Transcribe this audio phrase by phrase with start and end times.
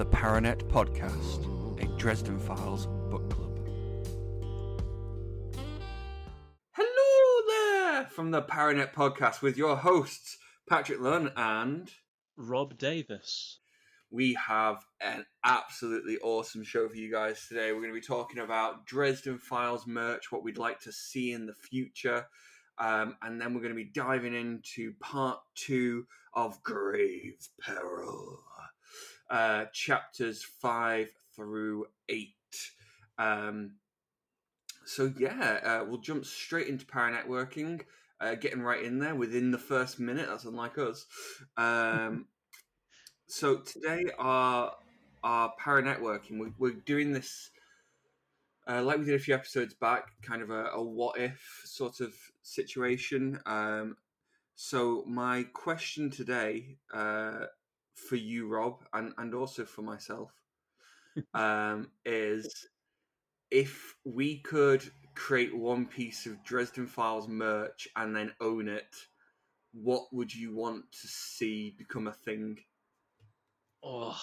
[0.00, 1.44] the Paranet Podcast,
[1.78, 3.58] a Dresden Files book club.
[6.70, 11.90] Hello there from the Paranet Podcast with your hosts, Patrick Lunn and
[12.38, 13.58] Robb Davis.
[14.10, 17.72] We have an absolutely awesome show for you guys today.
[17.72, 21.44] We're going to be talking about Dresden Files merch, what we'd like to see in
[21.44, 22.24] the future.
[22.78, 28.38] Um, and then we're going to be diving into part two of Grave Peril,
[29.30, 32.34] uh, chapters five through eight.
[33.18, 33.72] Um,
[34.84, 37.82] so, yeah, uh, we'll jump straight into paranetworking,
[38.20, 40.26] uh, getting right in there within the first minute.
[40.28, 41.06] That's unlike us.
[41.56, 42.26] Um,
[43.26, 44.74] so, today, our,
[45.22, 47.50] our paranetworking, we, we're doing this
[48.68, 52.00] uh, like we did a few episodes back, kind of a, a what if sort
[52.00, 53.40] of situation.
[53.46, 53.96] Um,
[54.54, 57.46] so my question today uh,
[58.08, 60.32] for you, Robb, and, and also for myself,
[61.34, 62.68] um, is
[63.50, 68.94] if we could create one piece of Dresden Files merch and then own it,
[69.72, 72.58] what would you want to see become a thing?
[73.82, 74.18] Oh,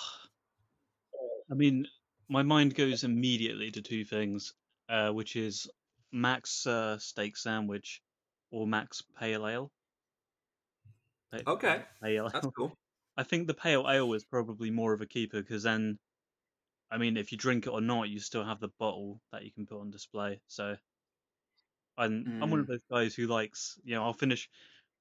[1.51, 1.87] I mean,
[2.29, 4.53] my mind goes immediately to two things,
[4.89, 5.67] uh, which is
[6.11, 8.01] Mac's uh, steak sandwich
[8.51, 9.71] or Mac's pale ale.
[11.45, 12.73] Okay, Pale that's cool.
[13.17, 15.99] I think the pale ale is probably more of a keeper because then,
[16.91, 19.51] I mean, if you drink it or not, you still have the bottle that you
[19.51, 20.41] can put on display.
[20.47, 20.77] So,
[21.97, 22.67] I'm I'm one of Mm.
[22.67, 24.49] those guys who likes, you know, I'll finish,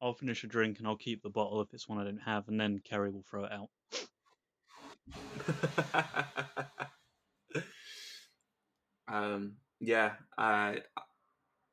[0.00, 2.48] I'll finish a drink and I'll keep the bottle if it's one I don't have,
[2.48, 3.70] and then Kerry will throw it out.
[9.08, 10.77] um, yeah, uh,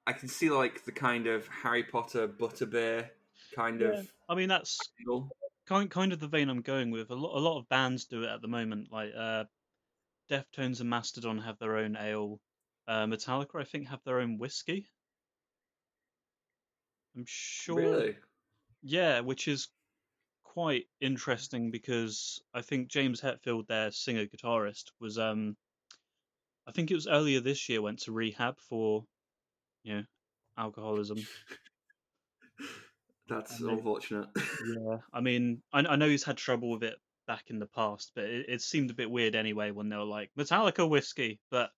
[0.06, 3.10] I can see like the kind of Harry Potter butterbeer
[3.52, 5.30] kind Yeah, of I mean that's angle.
[5.66, 7.10] Kind kind of the vein I'm going with.
[7.10, 8.92] A lot a lot of bands do it at the moment.
[8.92, 9.46] Like uh,
[10.30, 12.40] Deftones and Mastodon have their own ale.
[12.88, 14.88] Uh, Metallica, I think, have their own whiskey.
[17.16, 17.78] I'm sure.
[17.78, 18.18] Really?
[18.82, 19.70] Yeah, which is
[20.44, 25.56] quite interesting because I think James Hetfield, their singer guitarist, was um,
[26.68, 29.06] I think it was earlier this year went to rehab for,
[29.84, 30.04] you know,
[30.58, 31.18] alcoholism.
[33.34, 34.28] That's And unfortunate.
[34.36, 36.96] Yeah, I mean, I, I know he's had trouble with it
[37.28, 40.04] back in the past, but it, it seemed a bit weird anyway when they were
[40.04, 41.40] like Metallica whiskey.
[41.52, 41.70] But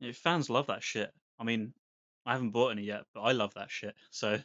[0.00, 1.10] you know, fans love that shit.
[1.38, 1.72] I mean,
[2.24, 3.94] I haven't bought any yet, but I love that shit.
[4.10, 4.38] So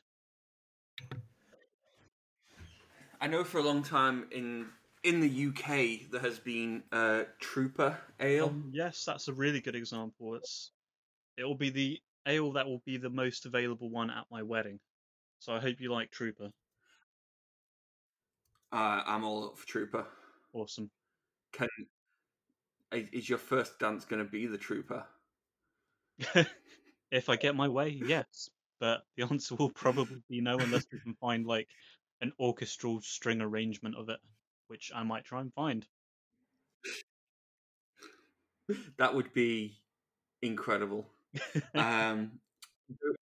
[3.20, 4.68] I know for a long time in
[5.04, 8.46] in the UK there has been uh, Trooper Ale.
[8.46, 10.36] um, yes, that's a really good example.
[10.36, 10.72] It's
[11.38, 14.80] it will be the ale that will be the most available one at my wedding.
[15.42, 16.52] So I hope you like Trooper.
[18.72, 20.06] Uh, I'm all up for Trooper.
[20.54, 20.92] Awesome.
[21.52, 21.68] Can
[22.92, 25.04] is your first dance going to be the Trooper?
[27.12, 28.52] if I get my way, yes.
[28.80, 31.70] But the answer will probably be no unless we can find like
[32.22, 34.20] an orchestral string arrangement of it,
[34.68, 35.84] which I might try and find.
[38.98, 39.82] That would be
[40.42, 41.06] incredible.
[41.76, 42.40] um,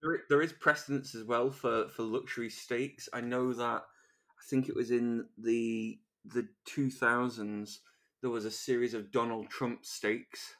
[0.01, 3.07] there- there, is precedence as well for, for luxury steaks.
[3.13, 7.79] I know that I think it was in the the two thousands
[8.21, 10.55] there was a series of Donald Trump steaks.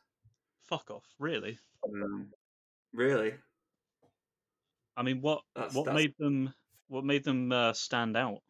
[0.63, 1.59] Fuck off, really?
[1.83, 2.31] Um,
[2.93, 3.33] really,
[4.95, 6.53] I mean, what That's- what that's- made them
[6.87, 8.41] what made them uh, stand out?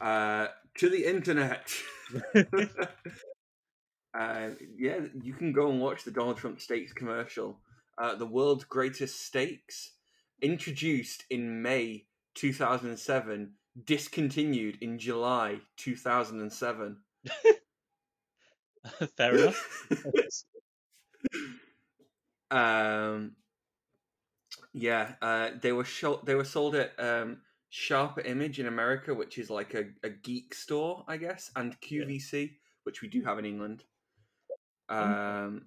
[0.00, 0.48] uh,
[0.78, 1.70] to the internet.
[4.14, 7.60] uh, yeah, you can go and watch the Donald Trump steaks commercial.
[8.00, 9.92] Uh, the world's greatest Steaks,
[10.42, 13.52] introduced in May 2007,
[13.84, 16.96] discontinued in July 2007.
[19.16, 19.86] Fair enough.
[22.50, 23.36] um,
[24.72, 27.38] yeah, uh, they were sho- they were sold at um,
[27.68, 32.04] Sharper Image in America, which is like a, a geek store, I guess, and Yeah.
[32.04, 32.52] QVC,
[32.84, 33.84] which we do have in England.
[34.88, 35.66] Um,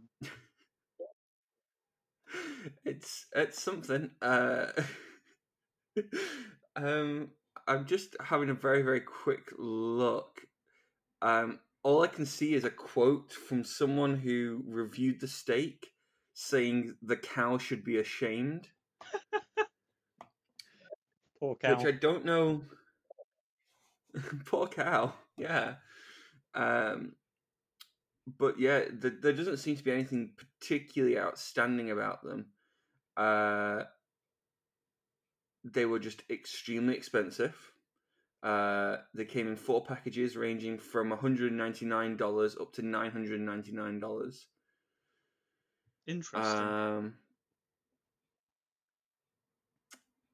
[2.86, 4.12] it's it's something.
[4.22, 4.68] Uh,
[6.76, 7.30] um,
[7.68, 10.42] I'm just having a very very quick look.
[11.22, 15.88] Um, all I can see is a quote from someone who reviewed the steak,
[16.34, 18.70] saying the cow should be ashamed,
[21.40, 21.76] Poor cow.
[21.76, 22.64] which I don't know.
[24.46, 25.14] Poor cow.
[25.38, 25.76] Yeah.
[26.56, 27.14] Um,
[28.26, 32.48] but yeah, th- there doesn't seem to be anything particularly outstanding about them.
[33.18, 33.84] Uh,
[35.64, 37.56] they were just extremely expensive.
[38.42, 44.46] Uh, they came in four packages ranging from $199 up to $999.
[46.06, 46.60] Interesting.
[46.60, 47.14] Um,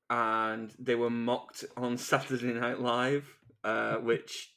[0.09, 3.27] and they were mocked on Saturday Night Live,
[3.63, 4.55] uh, which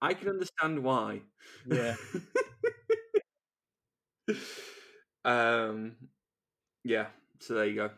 [0.00, 1.22] I can understand why.
[1.66, 1.94] yeah.
[5.24, 5.96] um,
[6.84, 7.06] yeah.
[7.40, 7.90] So there you go.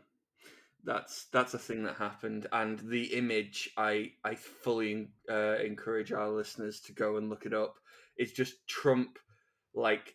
[0.85, 6.29] That's that's a thing that happened, and the image I I fully uh, encourage our
[6.29, 7.77] listeners to go and look it up.
[8.17, 9.19] It's just Trump
[9.75, 10.15] like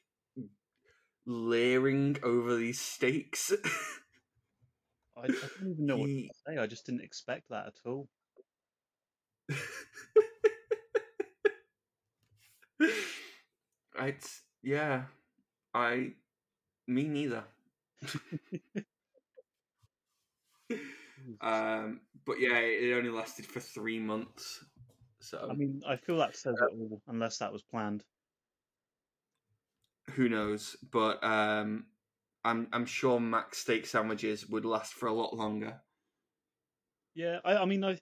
[1.26, 3.52] leering over these steaks.
[5.18, 6.58] I, I don't even know what He- to say.
[6.58, 8.08] I just didn't expect that at all.
[14.00, 15.04] it's yeah,
[15.74, 16.14] I
[16.88, 17.44] me neither.
[21.42, 24.64] Um, but yeah, it only lasted for three months.
[25.20, 28.04] So I mean, I feel that says it all, unless that was planned.
[30.10, 30.76] who knows?
[30.92, 31.86] But um,
[32.44, 35.82] I'm I'm sure Mac steak sandwiches would last for a lot longer.
[37.16, 37.98] Yeah, I, I mean, I,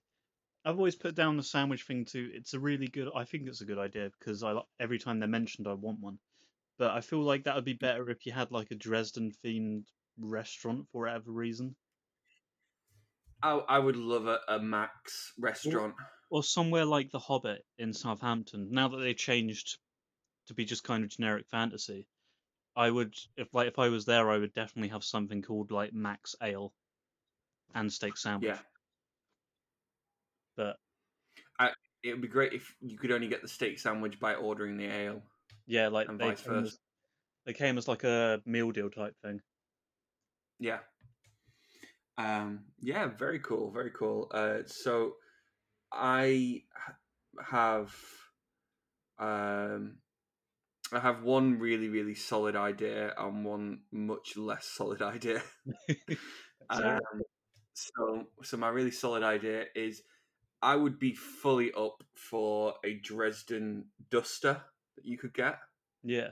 [0.65, 2.29] I've always put down the sandwich thing too.
[2.33, 3.09] It's a really good.
[3.15, 6.19] I think it's a good idea because I every time they're mentioned, I want one.
[6.77, 7.79] But I feel like that would be mm.
[7.79, 9.85] better if you had like a Dresden themed
[10.19, 11.75] restaurant for whatever reason,
[13.41, 15.95] I I would love a, a Mac's restaurant.
[16.29, 18.69] or somewhere like the Hobbit in Southampton.
[18.71, 19.77] Now that they changed
[20.47, 22.07] to be just kind of generic fantasy,
[22.75, 25.93] I would if like if I was there, I would definitely have something called like
[25.93, 26.73] Mac's Ale
[27.75, 28.49] and steak sandwich.
[28.49, 28.59] Yeah,
[30.55, 30.77] But
[32.03, 34.85] it would be great if you could only get the steak sandwich by ordering the
[34.85, 35.21] ale.
[35.65, 36.63] Yeah, like And they vice came versa.
[36.65, 36.79] as,
[37.45, 39.41] they came as like a meal deal type thing.
[40.59, 40.79] Yeah.
[42.17, 44.27] Um, yeah, very cool, very cool.
[44.31, 45.17] Uh, so
[45.91, 46.63] I
[47.43, 47.95] have
[49.19, 49.99] um,
[50.91, 55.43] I have one really really solid idea and one much less solid idea.
[56.69, 56.99] Um,
[57.73, 60.03] so so my really solid idea is
[60.61, 64.63] I would be fully up for a Dresden Duster
[64.97, 65.59] that you could get
[66.03, 66.29] yeah,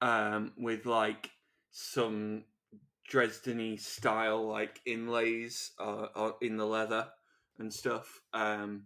[0.00, 1.30] um, with like
[1.70, 2.44] some
[3.08, 7.08] Dresden style like inlays uh, uh, in the leather
[7.58, 8.20] and stuff.
[8.32, 8.84] Um,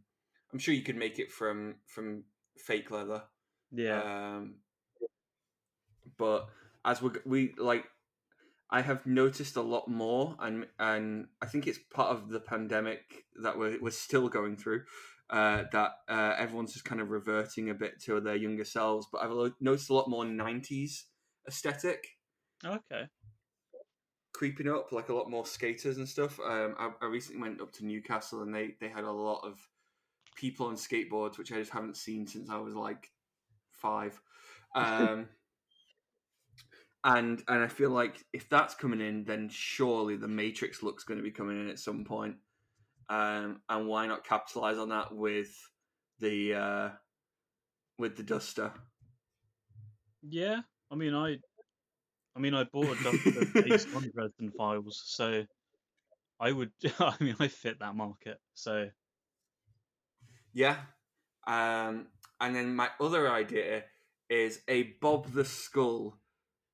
[0.53, 2.25] I'm sure you could make it from from
[2.59, 3.25] fake leather.
[3.73, 4.57] yeah, Um,
[6.17, 6.49] but
[6.85, 7.85] as we we like,
[8.71, 13.25] I have noticed a lot more, and and I think it's part of the pandemic
[13.43, 14.85] that we're we're still going through.
[15.31, 19.23] Uh, that uh, everyone's just kind of reverting a bit to their younger selves, but
[19.23, 21.05] I've noticed a lot more '90s
[21.49, 22.07] aesthetic
[22.65, 23.09] okay,
[24.33, 26.39] creeping up, like a lot more skaters and stuff.
[26.41, 29.59] Um, I, I recently went up to Newcastle and they they had a lot of
[30.37, 33.11] people on skateboards, which I just haven't seen since I was like
[33.71, 34.21] five.
[34.77, 35.29] Um,
[37.05, 41.19] and and I feel like if that's coming in, then surely the Matrix look's going
[41.19, 42.35] to be coming in at some point.
[43.09, 45.51] Um, and why not capitalize on that with
[46.21, 46.89] the uh,
[47.99, 48.73] with the Duster?
[50.23, 50.61] yeah.
[50.91, 51.39] I mean, I,
[52.37, 55.45] I mean, I bought a Duster based on Dresden Files, so
[56.41, 56.71] I would.
[56.99, 58.39] I mean, I fit that market.
[58.55, 58.89] So
[60.53, 60.77] Yeah.
[61.47, 62.07] Um,
[62.41, 63.85] and then my other idea
[64.31, 66.19] is a Bob the Skull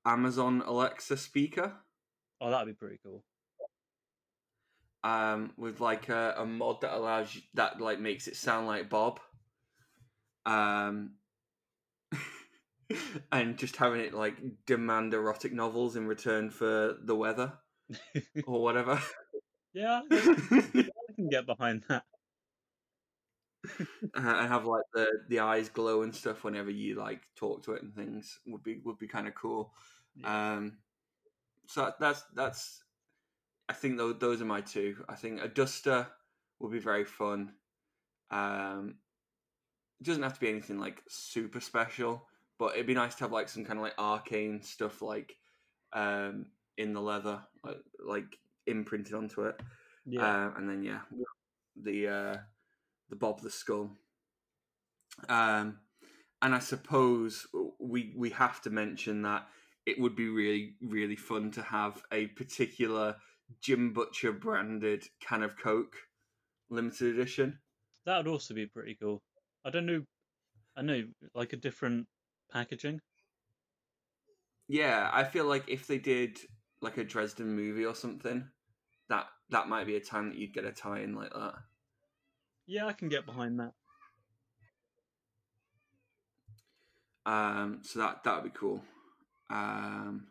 [0.06, 1.74] Amazon Alexa speaker
[2.40, 3.24] oh, that'd be pretty cool.
[5.02, 8.88] Um, with like a, a mod that allows you, that like makes it sound like
[8.88, 9.20] Bob.
[10.46, 11.12] Um,
[13.32, 17.52] and just having it like demand erotic novels in return for the weather
[18.46, 19.00] or whatever.
[19.72, 22.04] yeah, I can get behind that.
[23.68, 27.72] uh, and have like the the eyes glow and stuff whenever you like talk to
[27.72, 29.72] it and things would be would be kind of cool.
[30.24, 30.78] Um,
[31.66, 32.82] so that's that's
[33.70, 35.04] I think those those are my two.
[35.08, 36.08] I think a duster
[36.58, 37.52] would be very fun.
[38.30, 38.96] Um,
[40.00, 42.26] it doesn't have to be anything like super special,
[42.58, 45.36] but it'd be nice to have like some kind of like arcane stuff like
[45.92, 46.46] um
[46.76, 49.60] in the leather, like, like imprinted onto it.
[50.04, 51.00] Yeah, Uh, and then yeah,
[51.76, 52.36] the uh,
[53.08, 53.90] the Bob the Skull.
[55.28, 55.78] Um,
[56.42, 57.46] and I suppose
[57.78, 59.46] we we have to mention that
[59.86, 63.16] it would be really really fun to have a particular
[63.60, 65.96] Jim Butcher branded can of Coke
[66.70, 67.58] limited edition.
[68.06, 69.22] that would also be pretty cool.
[69.64, 70.02] I don't know.
[70.76, 71.02] I know,
[71.34, 72.06] like a different
[72.52, 73.00] packaging.
[74.68, 76.38] Yeah, I feel like if they did
[76.80, 78.48] like a Dresden movie or something,
[79.08, 81.54] that that might be a time that you'd get a tie in like that.
[82.66, 83.72] Yeah, I can get behind that.
[87.26, 88.82] Um, so that that would be cool.
[89.50, 90.28] Um,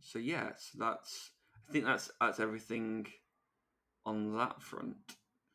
[0.00, 1.30] so yeah, so that's
[1.68, 3.06] I think that's that's everything
[4.04, 4.96] on that front.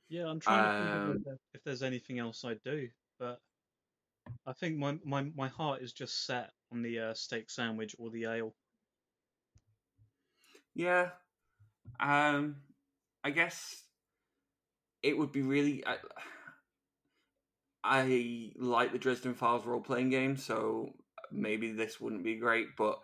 [0.09, 2.89] Yeah, I'm trying to think Um, of if there's anything else I'd do,
[3.19, 3.39] but
[4.45, 8.09] I think my my, my heart is just set on the uh, steak sandwich or
[8.09, 8.55] the ale.
[10.73, 11.09] Yeah.
[11.99, 12.57] Um,
[13.23, 13.83] I guess
[15.03, 15.85] it would be really.
[15.85, 15.97] I,
[17.83, 20.93] I like the Dresden Files role playing game, so
[21.31, 22.75] maybe this wouldn't be great.
[22.77, 22.99] But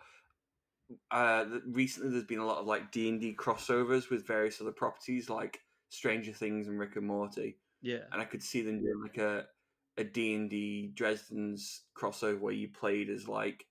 [1.10, 4.72] uh, recently, there's been a lot of like D and D crossovers with various other
[4.72, 9.02] properties, like Stranger Things and Rick and Morty, Yeah, and I could see them doing
[9.02, 9.46] like a
[9.98, 13.66] a D and D Dresden's crossover where you played as like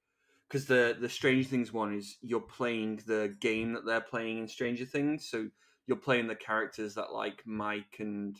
[0.47, 4.47] because the the Stranger Things one is you're playing the game that they're playing in
[4.47, 5.47] Stranger Things, so
[5.87, 8.37] you're playing the characters that like Mike and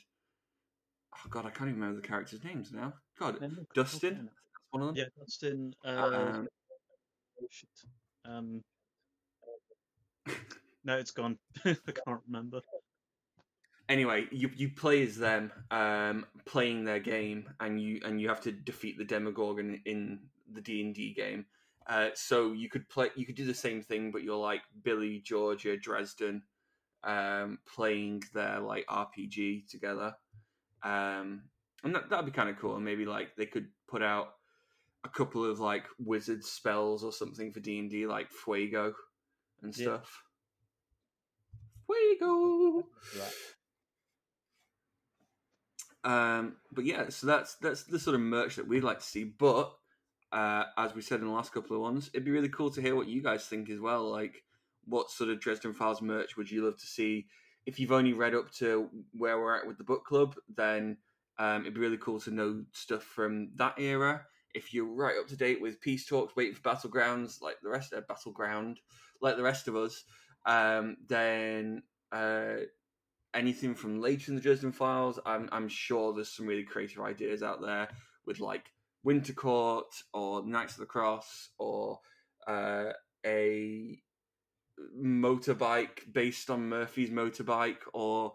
[1.16, 2.94] oh god, I can't even remember the characters' names now.
[3.20, 3.40] God,
[3.74, 4.96] Dustin, that's one of them.
[4.98, 5.74] Yeah, Dustin.
[5.86, 6.48] Uh, Um,
[7.42, 7.70] oh, shit.
[8.28, 8.64] Um,
[10.84, 11.38] no, it's gone.
[11.66, 12.62] I can't remember.
[13.90, 18.42] anyway, you you play as them, um, playing their game, and you and you have
[18.42, 20.20] to defeat the Demogorgon in
[20.52, 21.46] the D and D game.
[21.88, 25.20] Uh, so you could play, you could do the same thing, but you're like Billy,
[25.20, 26.42] Georgia, Dresden,
[27.04, 30.16] um, playing their like RPG together,
[30.82, 31.44] um,
[31.84, 32.76] and that that'd be kind of cool.
[32.76, 34.34] And maybe like they could put out
[35.06, 38.94] a couple of like wizard spells or something for D and D, like Fuego
[39.62, 39.84] and Yeah.
[39.84, 40.24] stuff.
[41.86, 42.88] Fuego.
[43.18, 43.34] Right.
[46.04, 49.24] Um, but yeah, so that's that's the sort of merch that we'd like to see.
[49.24, 49.76] But
[50.32, 52.82] uh, as we said in the last couple of ones, it'd be really cool to
[52.82, 54.10] hear what you guys think as well.
[54.12, 54.44] Like,
[54.86, 57.28] what sort of Dresden Files merch would you love to see?
[57.66, 60.98] If you've only read up to where we're at with the book club, then
[61.40, 64.26] um, it'd be really cool to know stuff from that era.
[64.56, 67.94] If you're right up to date with Peace Talks, waiting for Battlegrounds, like the rest
[67.94, 68.80] of Battleground,
[69.22, 70.04] like the rest of us,
[70.46, 72.56] um, then uh,
[73.34, 77.44] anything from later in the Dresden Files, I'm I'm sure there's some really creative ideas
[77.44, 77.90] out there
[78.26, 78.72] with like
[79.04, 82.00] Winter Court or Knights of the Cross or
[82.48, 82.92] uh,
[83.26, 84.00] a
[85.00, 88.34] motorbike based on Murphy's motorbike or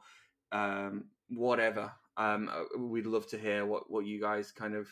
[0.52, 1.92] um, whatever.
[2.16, 4.88] Um, uh, we'd love to hear what, what you guys kind of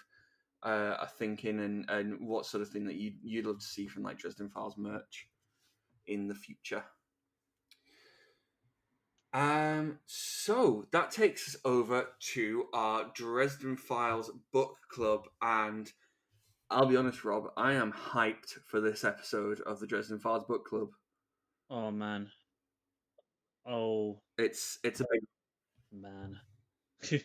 [0.64, 3.86] uh, are thinking and, and what sort of thing that you you'd love to see
[3.86, 5.28] from like Dresden Files merch
[6.06, 6.84] in the future.
[9.32, 15.92] Um, so that takes us over to our Dresden Files book club, and
[16.70, 20.64] I'll be honest, Robb, I am hyped for this episode of the Dresden Files book
[20.66, 20.88] club.
[21.70, 22.30] Oh man.
[23.66, 25.20] Oh It's it's a big.
[25.92, 26.40] man.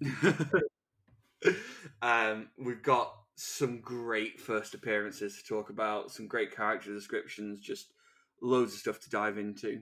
[2.04, 7.94] um, we've got some great first appearances to talk about, some great character descriptions, just
[8.42, 9.80] loads of stuff to dive into.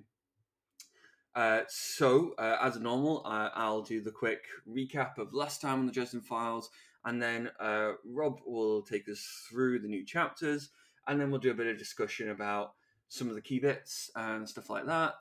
[1.34, 5.86] Uh, so, uh, as normal, uh, I'll do the quick recap of last time on
[5.86, 6.70] the Dresden Files,
[7.04, 10.68] and then uh, Robb will take us through the new chapters,
[11.08, 12.74] and then we'll do a bit of discussion about
[13.08, 15.14] some of the key bits and stuff like that,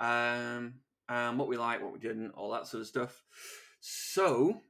[0.00, 0.74] um,
[1.08, 3.24] and what we like, what we didn't, all that sort of stuff.
[3.80, 4.60] So,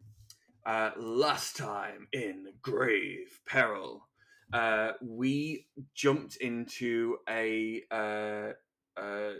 [0.64, 4.06] uh, last time in Grave Peril,
[4.52, 8.52] uh, we jumped into a uh,
[9.00, 9.32] uh,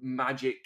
[0.00, 0.58] magic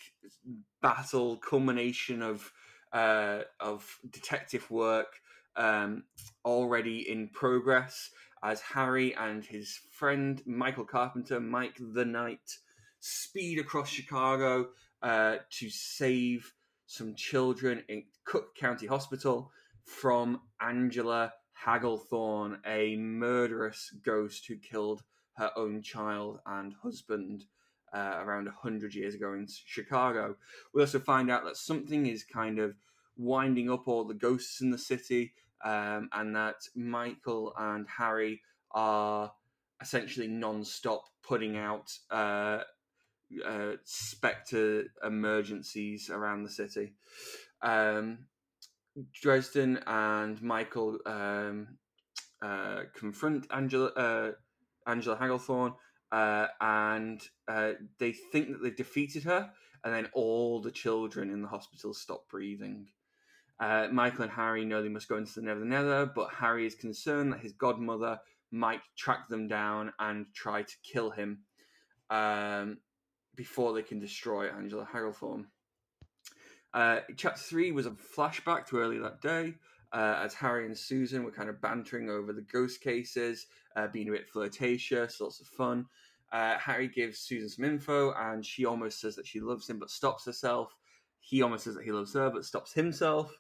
[0.83, 2.53] battle culmination of
[2.93, 5.15] uh, of detective work
[5.57, 6.05] um,
[6.45, 8.11] already in progress
[8.43, 12.59] as Harry and his friend Michael Carpenter, Mike the Knight,
[13.01, 14.69] speed across Chicago
[15.03, 16.53] uh, to save
[16.95, 19.51] some children in Cook County Hospital
[19.83, 21.33] from Angela
[21.67, 25.03] Hagglethorn, a murderous ghost who killed
[25.37, 27.47] her own child and husband
[27.93, 30.37] uh, around 100 years ago in Chicago.
[30.73, 32.77] We also find out that something is kind of
[33.17, 35.33] winding up all the ghosts in the city,
[35.65, 39.33] um, and that Michael and Harry are
[39.81, 42.61] essentially non stop putting out uh,
[43.45, 46.95] uh, spectre emergencies around the city.
[47.63, 48.27] Um,
[49.13, 51.79] Dresden and Michael um,
[52.43, 54.33] uh, confront Angela uh,
[54.87, 55.75] Angela Hagglethorn,
[56.13, 59.51] uh, and uh, they think that they've defeated her,
[59.83, 62.87] and then all the children in the hospital stop breathing.
[63.61, 66.75] Uh, Michael and Harry know they must go into the Never Never, but Harry is
[66.75, 71.41] concerned that his godmother might track them down and try to kill him
[72.11, 72.79] um,
[73.37, 75.47] before they can destroy Angela Hagglethorn.
[76.73, 79.55] Uh, chapter three was a flashback to early that day.
[79.93, 84.09] Uh, as Harry and Susan were kind of bantering over the ghost cases, uh, being
[84.09, 85.87] a bit flirtatious, lots of fun.
[86.33, 89.91] Uh, Harry gives Susan some info, and she almost says that she loves him, but
[89.91, 90.75] stops herself.
[91.21, 93.39] He almost says that he loves her, but stops himself.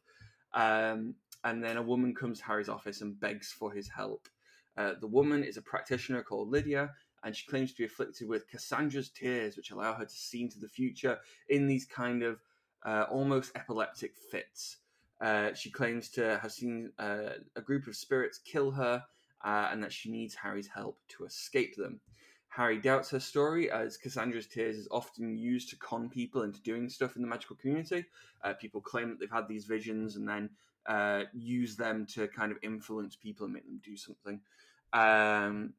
[0.52, 4.28] Um, and then a woman comes to Harry's office and begs for his help.
[4.76, 6.90] Uh, the woman is a practitioner called Lydia,
[7.24, 10.60] and she claims to be afflicted with Cassandra's tears, which allow her to see into
[10.60, 12.40] the future in these kind of
[12.84, 14.76] uh, almost epileptic fits.
[15.20, 19.02] Uh, she claims to have seen uh, a group of spirits kill her,
[19.44, 22.00] uh, and that she needs Harry's help to escape them.
[22.48, 26.88] Harry doubts her story as Cassandra's tears is often used to con people into doing
[26.88, 28.04] stuff in the magical community.
[28.44, 30.48] Uh, people claim that they've had these visions and then
[30.86, 34.40] uh, use them to kind of influence people and make them do something.
[34.92, 35.72] Um,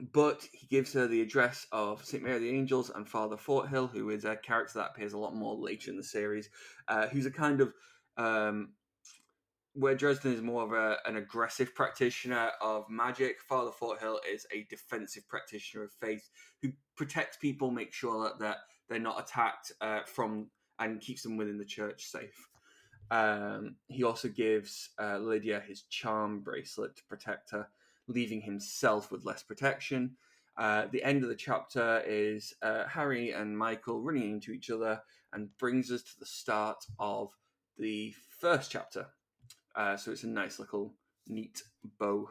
[0.00, 2.22] but he gives her the address of St.
[2.22, 5.34] Mary of the Angels and Father Forthill, who is a character that appears a lot
[5.34, 6.48] more later in the series,
[6.88, 7.72] uh, who's a kind of
[8.16, 8.70] um,
[9.74, 14.66] where Dresden is more of a, an aggressive practitioner of magic, Father Forthill is a
[14.68, 16.28] defensive practitioner of faith
[16.60, 18.56] who protects people, makes sure that they're,
[18.88, 22.48] they're not attacked uh, from and keeps them within the church safe.
[23.10, 27.68] Um, he also gives uh, Lydia his charm bracelet to protect her,
[28.08, 30.16] leaving himself with less protection.
[30.56, 35.00] Uh, the end of the chapter is uh, Harry and Michael running into each other
[35.32, 37.30] and brings us to the start of
[37.78, 39.06] the first chapter.
[39.74, 40.94] Uh, so it's a nice little
[41.26, 41.62] neat
[41.98, 42.28] bow.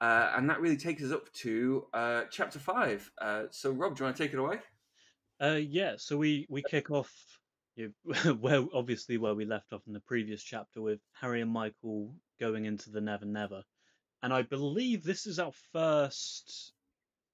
[0.00, 3.10] Uh, and that really takes us up to uh, chapter five.
[3.20, 4.58] Uh, so, Robb, do you want to take it away?
[5.40, 5.94] Yeah.
[5.96, 7.12] So we we kick off
[7.74, 7.92] you
[8.40, 12.66] where obviously where we left off in the previous chapter with Harry and Michael going
[12.66, 13.62] into the Never Never,
[14.22, 16.72] and I believe this is our first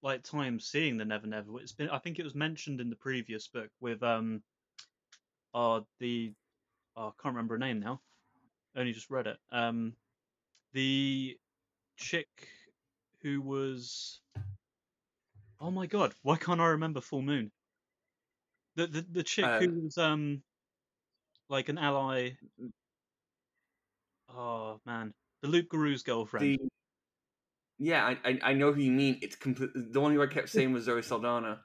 [0.01, 1.59] like time seeing the Never Never.
[1.59, 4.41] It's been I think it was mentioned in the previous book with um,
[5.53, 6.33] uh the
[6.95, 8.01] oh, I can't remember her name now
[8.75, 9.37] only just read it.
[9.51, 9.93] Um,
[10.73, 11.37] the
[11.97, 12.27] chick
[13.21, 14.21] who was
[15.59, 17.51] oh my god, why can't I remember Full Moon?
[18.75, 20.41] The the the chick Uh, who was um
[21.49, 22.31] like an ally.
[24.29, 26.59] Oh man, the loup-garou's girlfriend.
[26.59, 26.69] The
[27.79, 29.19] yeah, I, I I know who you mean.
[29.21, 29.71] It's complete.
[29.73, 31.63] The one who I kept saying was Zoe Saldana.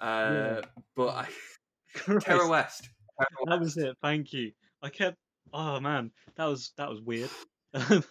[0.00, 0.62] Uh, Yeah.
[0.96, 1.30] but I,
[2.20, 2.90] Tera West.
[3.18, 3.96] Tera that was it.
[4.02, 4.52] Thank you.
[4.82, 5.18] I kept.
[5.52, 7.30] Oh man, that was that was weird.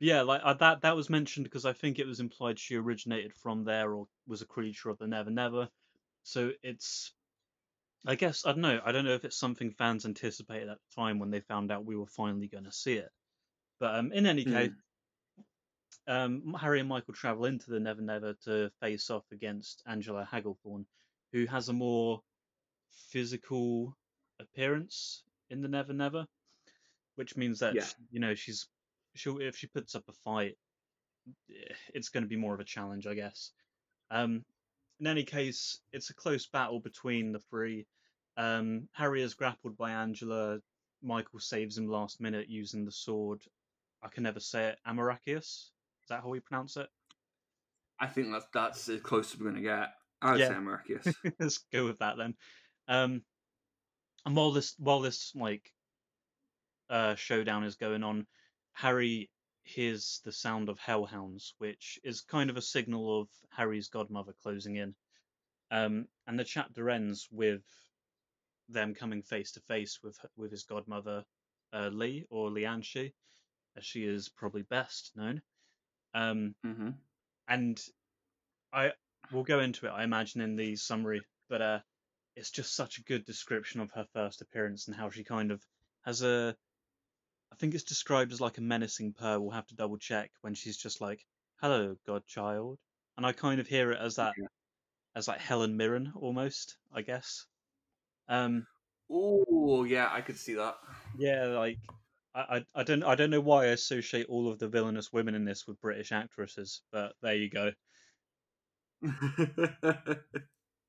[0.00, 3.34] yeah, like uh, that that was mentioned because I think it was implied she originated
[3.34, 5.70] from there or was a creature of the Never Never.
[6.24, 7.14] So it's.
[8.06, 8.80] I guess I don't know.
[8.84, 11.84] I don't know if it's something fans anticipated at the time when they found out
[11.86, 13.10] we were finally going to see it.
[13.80, 14.50] But um, in any Hmm.
[14.50, 14.70] case,
[16.06, 20.84] um, Harry and Michael travel into the Never Never to face off against Angela Hagglethorn,
[21.32, 22.22] who has a more
[23.10, 23.96] physical
[24.40, 26.26] appearance in the Never Never,
[27.16, 27.84] which means that Yeah.
[27.84, 28.68] sh- you know she's
[29.14, 30.56] she'll if she puts up a fight,
[31.94, 33.52] it's going to be more of a challenge, I guess.
[34.10, 34.44] Um,
[35.00, 37.86] in any case, it's a close battle between the three.
[38.36, 40.58] Um, Harry is grappled by Angela.
[41.02, 43.42] Michael saves him last minute using the sword.
[44.02, 44.78] I can never say it.
[44.86, 45.70] Amoracchius.
[46.04, 46.88] Is that how we pronounce it?
[47.98, 49.94] I think that's that's as close as we're gonna get.
[50.20, 50.48] I would Yeah.
[50.48, 51.06] say Marcus.
[51.40, 52.34] Let's go with that then.
[52.88, 53.22] Um,
[54.26, 55.72] and while this while this like
[56.90, 58.26] uh, showdown is going on,
[58.72, 59.30] Harry
[59.62, 64.76] hears the sound of hellhounds, which is kind of a signal of Harry's godmother closing
[64.76, 64.94] in.
[65.70, 67.62] Um, and the chapter ends with
[68.68, 71.24] them coming face to face with with his godmother,
[71.72, 73.14] uh, Lea or Lianshi,
[73.76, 75.40] as she is probably best known.
[76.14, 76.90] Um, hmm
[77.48, 77.80] and
[78.72, 78.92] I
[79.32, 81.80] will go into it, I imagine, in the summary, but uh,
[82.36, 85.62] it's just such a good description of her first appearance and how she kind of
[86.04, 86.56] has a.
[87.52, 89.38] I think it's described as like a menacing purr.
[89.40, 91.24] We'll have to double check when she's just like,
[91.60, 92.78] "Hello, godchild,"
[93.16, 94.46] and I kind of hear it as that, Yeah.
[95.14, 97.46] as like Helen Mirren almost, I guess.
[98.28, 98.66] Um,
[99.10, 100.76] Oh yeah, I could see that.
[101.16, 101.78] yeah, like
[102.34, 105.44] I, I, don't, I don't know why I associate all of the villainous women in
[105.44, 107.72] this with British actresses, but there you go.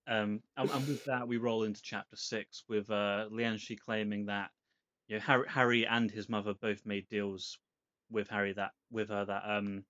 [0.07, 4.51] Um, and, and with that, we roll into chapter six with uh, Lianshi claiming that
[5.07, 7.57] you know Harry, Harry and his mother both made deals
[8.11, 9.83] with Harry that with her that um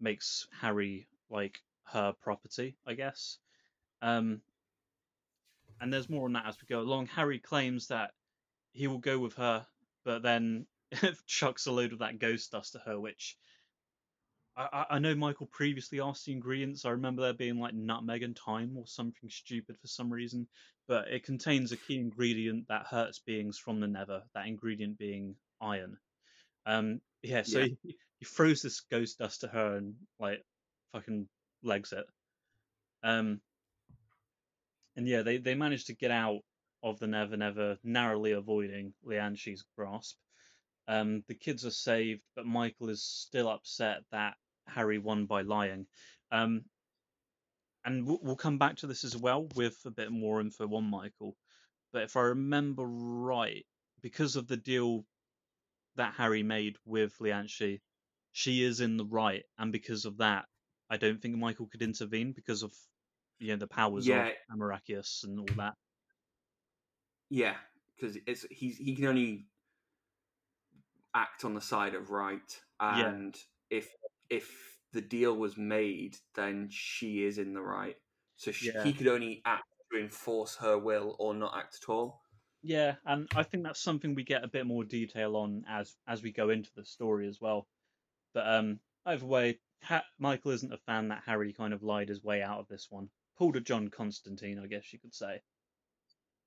[0.00, 3.38] makes Harry like her property, I guess.
[4.02, 4.40] Um,
[5.80, 7.06] and there's more on that as we go along.
[7.06, 8.12] Harry claims that
[8.72, 9.66] he will go with her,
[10.04, 10.66] but then
[11.26, 13.36] chucks a load of that ghost dust to her, which
[14.56, 16.84] I, I know Michael previously asked the ingredients.
[16.84, 20.46] I remember there being like nutmeg and thyme or something stupid for some reason,
[20.86, 24.22] but it contains a key ingredient that hurts beings from the Nether.
[24.34, 25.98] That ingredient being iron.
[26.66, 27.66] Um, yeah, so Yeah.
[27.82, 30.44] He, he throws this ghost dust to her and like
[30.92, 31.28] fucking
[31.64, 32.06] legs it.
[33.02, 33.40] Um,
[34.96, 36.40] and yeah, they they managed to get out
[36.84, 40.16] of the Never Never, narrowly avoiding Lianshi's grasp.
[40.86, 44.34] Um, the kids are saved, but Michael is still upset that
[44.68, 45.86] Harry won by lying.
[46.30, 46.66] Um,
[47.86, 50.84] and we'll, we'll come back to this as well with a bit more info on
[50.84, 51.36] Michael.
[51.92, 53.64] But if I remember right,
[54.02, 55.04] because of the deal
[55.96, 57.80] that Harry made with Lianshi,
[58.32, 60.44] she is in the right, and because of that,
[60.90, 62.72] I don't think Michael could intervene because of
[63.38, 64.28] you know the powers Yeah.
[64.28, 65.74] of Amoracchius and all that.
[67.30, 67.54] Yeah,
[67.96, 69.46] because it's he's he can only
[71.14, 73.08] act on the side of right, Yeah.
[73.08, 73.36] and
[73.70, 73.88] if
[74.30, 77.96] if the deal was made, then she is in the right.
[78.36, 78.84] So she, Yeah.
[78.84, 82.22] he could only act to enforce her will or not act at all.
[82.62, 86.22] Yeah, and I think that's something we get a bit more detail on as as
[86.22, 87.68] we go into the story as well.
[88.32, 92.22] But um, either way, ha- Michael isn't a fan that Harry kind of lied his
[92.24, 93.10] way out of this one.
[93.36, 95.42] Pulled a John Constantine, I guess you could say.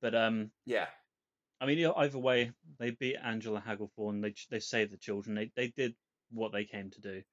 [0.01, 0.88] But um, Yeah,
[1.60, 4.21] I mean, either way, they beat Angela Hagglethorn.
[4.21, 5.36] They they saved the children.
[5.36, 5.95] They they did
[6.31, 7.23] what they came to do.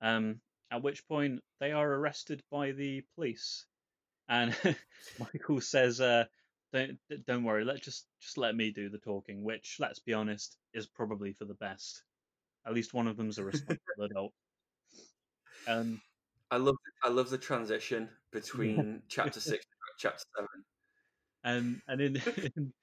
[0.00, 3.66] Um, at which point they are arrested by the police,
[4.28, 4.54] and
[5.18, 6.24] Michael says, uh,
[6.72, 7.64] "Don't don't worry.
[7.64, 11.44] Let just just let me do the talking." Which, let's be honest, is probably for
[11.44, 12.02] the best.
[12.66, 14.32] At least one of them's a responsible adult.
[15.68, 16.00] Um,
[16.50, 20.64] I love I love the transition between chapter six and chapter seven.
[21.46, 22.16] Um, and in,
[22.56, 22.74] in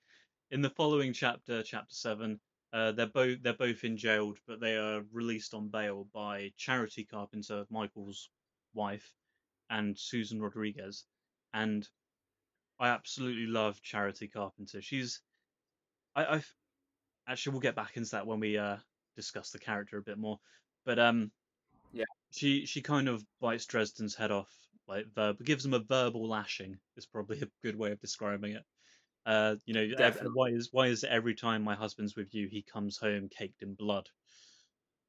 [0.52, 2.42] in the following chapter, chapter seven,
[2.74, 7.06] uh, they're both they're both in jailed, but they are released on bail by Charity
[7.06, 8.32] Carpenter, Michael's
[8.74, 9.16] wife,
[9.70, 11.06] and Susan Rodriguez.
[11.54, 11.88] And
[12.80, 14.82] I absolutely love Charity Carpenter.
[14.82, 15.22] She's
[16.16, 16.56] I I've
[17.28, 18.80] actually we'll get back into that when we uh
[19.16, 20.40] discuss the character a bit more.
[20.86, 21.32] But um
[21.92, 22.06] Yeah.
[22.32, 26.80] she she kind of bites Dresden's head off like verb gives him a verbal lashing
[26.98, 28.64] is probably a good way of describing it.
[29.26, 30.32] Uh, you know, Definitely.
[30.36, 33.62] why is why is it every time my husband's with you, he comes home caked
[33.62, 34.10] in blood,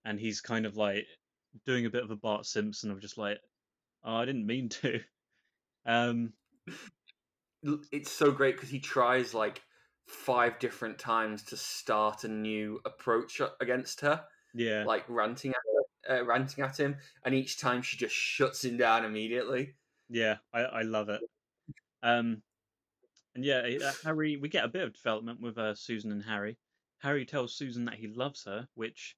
[0.05, 1.07] and he's kind of like
[1.67, 3.39] doing a bit of a Bart Simpson of just like,
[4.05, 5.01] oh, I didn't mean to.
[5.87, 6.33] Um,
[7.93, 9.63] It's so great because he tries like
[10.07, 14.27] five different times to start a new approach against her.
[14.55, 15.74] yeah, like ranting at her,
[16.11, 19.75] uh, ranting at him, and each time she just shuts him down immediately.
[20.09, 21.21] yeah, I I love it.
[22.03, 22.43] Um,
[23.35, 26.57] and yeah, uh, Harry, we get a bit of development with uh, Susan and Harry.
[26.99, 29.17] Harry tells Susan that he loves her, which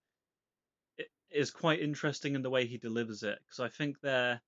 [1.30, 4.40] is quite interesting in the way he delivers it, because I think they're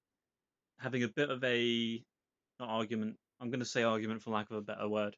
[0.78, 2.02] having a bit of a
[2.60, 3.16] not argument.
[3.40, 5.16] I'm going to say argument for lack of a better word.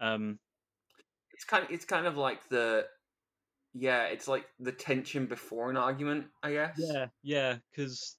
[0.00, 0.38] Um,
[1.32, 2.86] It's kind of it's kind of like the
[3.74, 6.76] yeah, it's like the tension before an argument, I guess.
[6.78, 8.16] yeah, yeah, because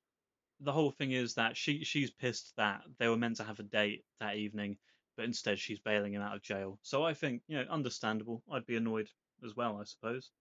[0.59, 3.63] the whole thing is that she she's pissed that they were meant to have a
[3.63, 4.77] date that evening,
[5.17, 6.79] but instead she's bailing him out of jail.
[6.81, 8.43] So I think you know, understandable.
[8.51, 9.09] I'd be annoyed
[9.43, 10.31] as well, I suppose.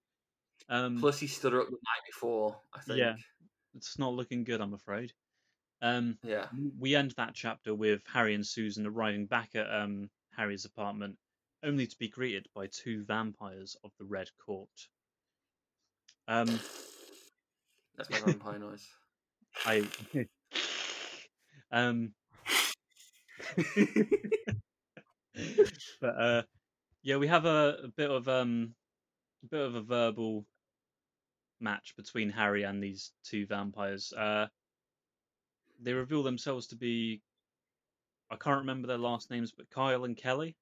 [0.69, 2.55] Um, Plus, he stood her up the night before.
[2.73, 2.99] I think.
[2.99, 3.15] Yeah.
[3.75, 5.11] it's not looking good, I'm afraid.
[5.81, 6.47] Um, Yeah.
[6.79, 11.17] we end that chapter with Harry and Susan arriving back at um, Harry's apartment,
[11.63, 14.69] only to be greeted by two vampires of the Red Court.
[16.27, 16.59] Um,
[17.97, 18.87] That's my vampire noise.
[19.65, 19.87] I,
[21.71, 22.13] um,
[26.01, 26.41] but uh,
[27.03, 28.73] yeah, we have a, a bit of um,
[29.43, 30.45] a bit of a verbal
[31.59, 34.11] match between Harry and these two vampires.
[34.13, 34.47] Uh,
[35.81, 37.21] they reveal themselves to be
[38.29, 40.55] I can't remember their last names, but Kyle and Kelly.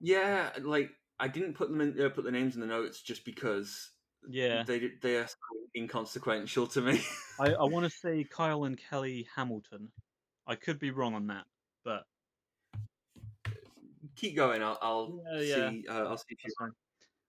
[0.00, 0.90] Yeah, like
[1.22, 3.92] I didn't put them in, uh, put the names in the notes just because
[4.28, 5.36] Yeah, they they are so
[5.76, 7.00] inconsequential to me.
[7.38, 9.92] I, I want to say Kyle and Kelly Hamilton.
[10.48, 11.44] I could be wrong on that,
[11.84, 12.02] but
[14.16, 14.64] Keep going.
[14.64, 15.86] I'll, I'll Yeah, see.
[15.88, 16.72] Uh, I'll see if you.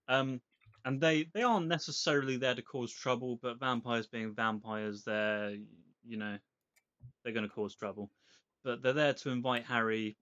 [0.08, 0.42] Um,
[0.86, 5.56] and they they aren't necessarily there to cause trouble, but vampires being vampires, they're
[6.04, 6.40] you know
[7.24, 8.10] they're going to cause trouble.
[8.64, 10.18] But they're there to invite Harry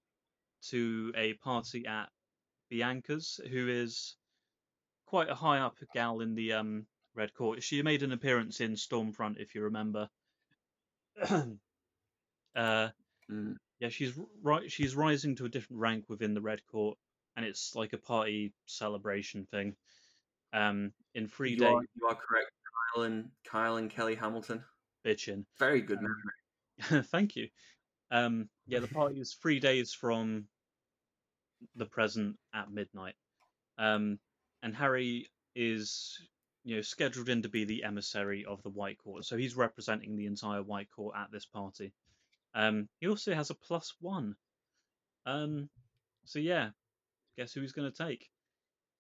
[0.63, 2.09] to a party at
[2.71, 4.15] Bianca's, who is
[5.05, 7.61] quite a high up gal in the um Red Court.
[7.61, 10.07] She made an appearance in Stormfront, if you remember.
[12.55, 12.89] uh,
[13.29, 13.55] Mm.
[13.79, 14.69] yeah, she's right.
[14.69, 16.97] She's rising to a different rank within the Red Court,
[17.37, 19.75] and it's like a party celebration thing.
[20.51, 21.69] Um, in three days.
[21.95, 22.51] you are correct.
[22.93, 24.63] Kyle and Kyle and Kelly Hamilton.
[25.05, 25.45] Bitchin.
[25.59, 27.03] Very good memory.
[27.07, 27.47] Thank you.
[28.11, 30.45] Um, yeah, the party is three days from
[31.75, 33.15] the present at midnight.
[33.77, 34.19] Um,
[34.63, 36.17] and Harry is,
[36.63, 39.25] you know, scheduled in to be the emissary of the White Court.
[39.25, 41.93] So he's representing the entire White Court at this party.
[42.53, 44.35] Um, he also has a plus one.
[45.25, 45.69] Um,
[46.25, 46.69] so yeah,
[47.37, 48.29] guess who he's going to take?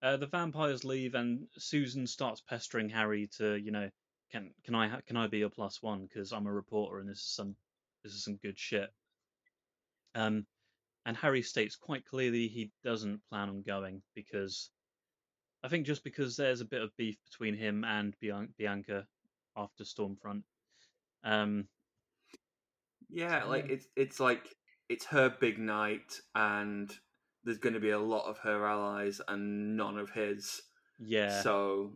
[0.01, 3.89] Uh, the vampires leave, and Susan starts pestering Harry to, you know,
[4.31, 7.09] can can I ha- can I be a plus one because I'm a reporter and
[7.09, 7.55] this is some
[8.03, 8.89] this is some good shit.
[10.15, 10.45] Um,
[11.05, 14.69] and Harry states quite clearly he doesn't plan on going because
[15.63, 19.05] I think just because there's a bit of beef between him and Bian- Bianca
[19.55, 20.43] after Stormfront.
[21.23, 21.67] Um,
[23.09, 24.55] yeah, like it's it's like
[24.89, 26.91] it's her big night, and
[27.43, 30.61] there's going to be a lot of her allies and none of his.
[30.99, 31.41] Yeah.
[31.41, 31.93] So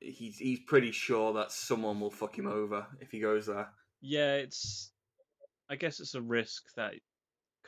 [0.00, 3.68] he's he's pretty sure that someone will fuck him over if he goes there.
[4.00, 4.92] Yeah, it's.
[5.70, 6.94] I guess it's a risk that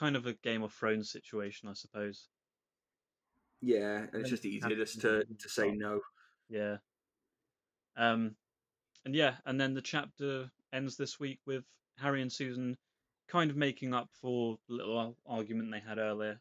[0.00, 2.28] kind of a Game of Thrones situation, I suppose.
[3.60, 6.00] Yeah, and it's just easier just to to say no.
[6.48, 6.78] Yeah.
[7.96, 8.34] Um,
[9.04, 11.64] and yeah, and then the chapter ends this week with
[11.98, 12.78] Harry and Susan
[13.28, 16.40] kind of making up for the little argument they had earlier,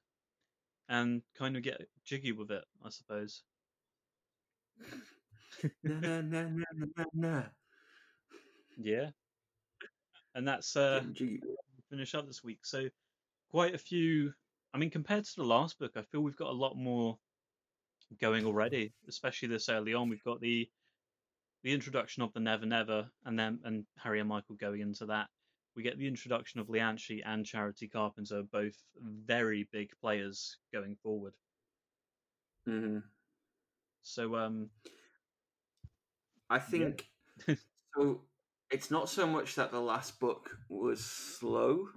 [0.87, 3.43] and kind of get jiggy with it, I suppose.
[5.83, 7.43] na, na, na, na, na, na.
[8.77, 9.09] Yeah.
[10.33, 11.03] And that's uh
[11.89, 12.59] finish up this week.
[12.63, 12.87] So
[13.49, 14.33] quite a few
[14.73, 17.17] I mean compared to the last book, I feel we've got a lot more
[18.19, 20.09] going already, especially this early on.
[20.09, 20.69] We've got the
[21.63, 25.27] the introduction of the Never Never and then and Harry and Michael going into that.
[25.75, 31.33] We get the introduction of Lianchi and Charity Carpenter, both very big players going forward.
[32.67, 33.03] Mhm.
[34.03, 34.69] So um
[36.49, 37.07] I think
[37.95, 38.21] so.
[38.71, 41.87] It's not so much that the last book was slow.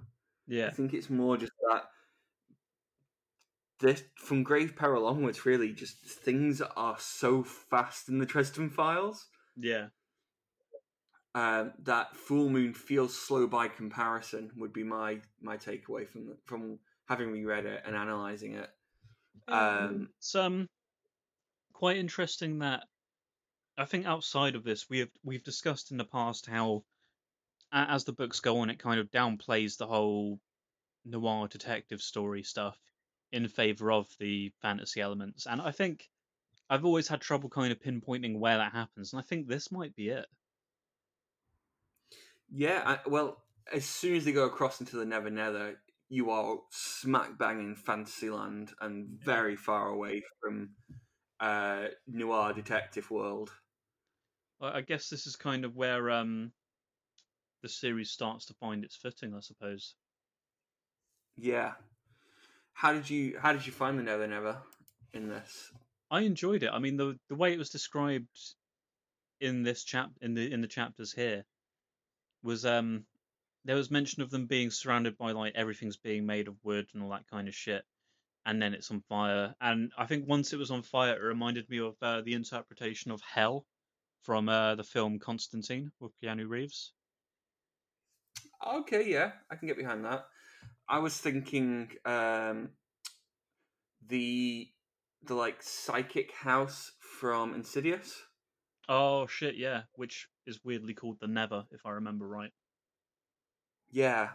[0.53, 1.83] Yeah, I think it's more just that
[3.79, 9.25] this from Grave Peril onwards, really, just things are so fast in the Dresden Files
[9.57, 9.87] yeah.
[11.33, 14.51] um, that Full Moon feels slow by comparison.
[14.57, 18.69] Would be my my takeaway from the, from having reread it and analyzing it.
[19.47, 20.69] Um, It's um
[21.73, 22.83] quite interesting that
[23.75, 26.83] I think outside of this we have we've discussed in the past how
[27.73, 30.39] as the books go on it kind of downplays the whole
[31.05, 32.77] noir detective story stuff
[33.31, 36.09] in favor of the fantasy elements and I think
[36.69, 39.95] I've always had trouble kind of pinpointing where that happens and I think this might
[39.95, 40.25] be it.
[42.49, 46.57] Yeah, I, well, as soon as they go across into the Never Nether, you are
[46.69, 50.69] smack bang in Fantasyland and very far away from
[51.39, 53.51] uh, noir detective world.
[54.61, 56.51] I I guess this is kind of where um
[57.63, 59.95] the series starts to find its footing I suppose.
[61.35, 61.73] Yeah.
[62.73, 64.61] How did you How did you find the Never Never
[65.13, 65.71] in this?
[66.11, 66.69] I enjoyed it.
[66.71, 68.27] I mean, the the way it was described
[69.39, 71.43] in this chap in the in the chapters here
[72.43, 73.05] was um
[73.65, 77.01] there was mention of them being surrounded by like everything's being made of wood and
[77.01, 77.83] all that kind of shit,
[78.45, 79.55] and then it's on fire.
[79.61, 83.11] And I think once it was on fire, it reminded me of uh, the interpretation
[83.11, 83.65] of hell
[84.23, 86.91] from uh, the film Constantine with Keanu Reeves.
[88.65, 90.25] Okay, yeah, I can get behind that.
[90.87, 92.69] I was thinking um,
[94.07, 94.67] the
[95.25, 98.21] the like psychic house from Insidious.
[98.89, 102.51] Oh shit, yeah, which is weirdly called the Never, if I remember right.
[103.91, 104.29] Yeah.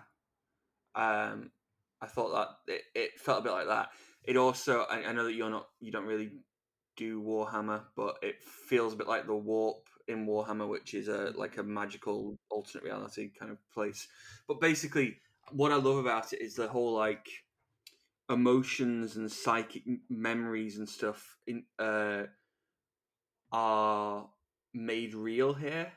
[0.94, 1.50] Um,
[2.00, 2.32] I thought
[2.66, 3.90] that it, it felt a bit like that.
[4.24, 6.30] It also, I, I know that you're not, you don't really
[6.96, 11.32] do Warhammer, but it feels a bit like the Warp in Warhammer, which is a
[11.36, 14.08] like a magical alternate reality kind of place.
[14.46, 15.18] But basically,
[15.52, 17.28] what I love about it is the whole like
[18.30, 22.24] emotions and psychic memories and stuff in uh
[23.52, 24.28] are
[24.74, 25.92] made real here.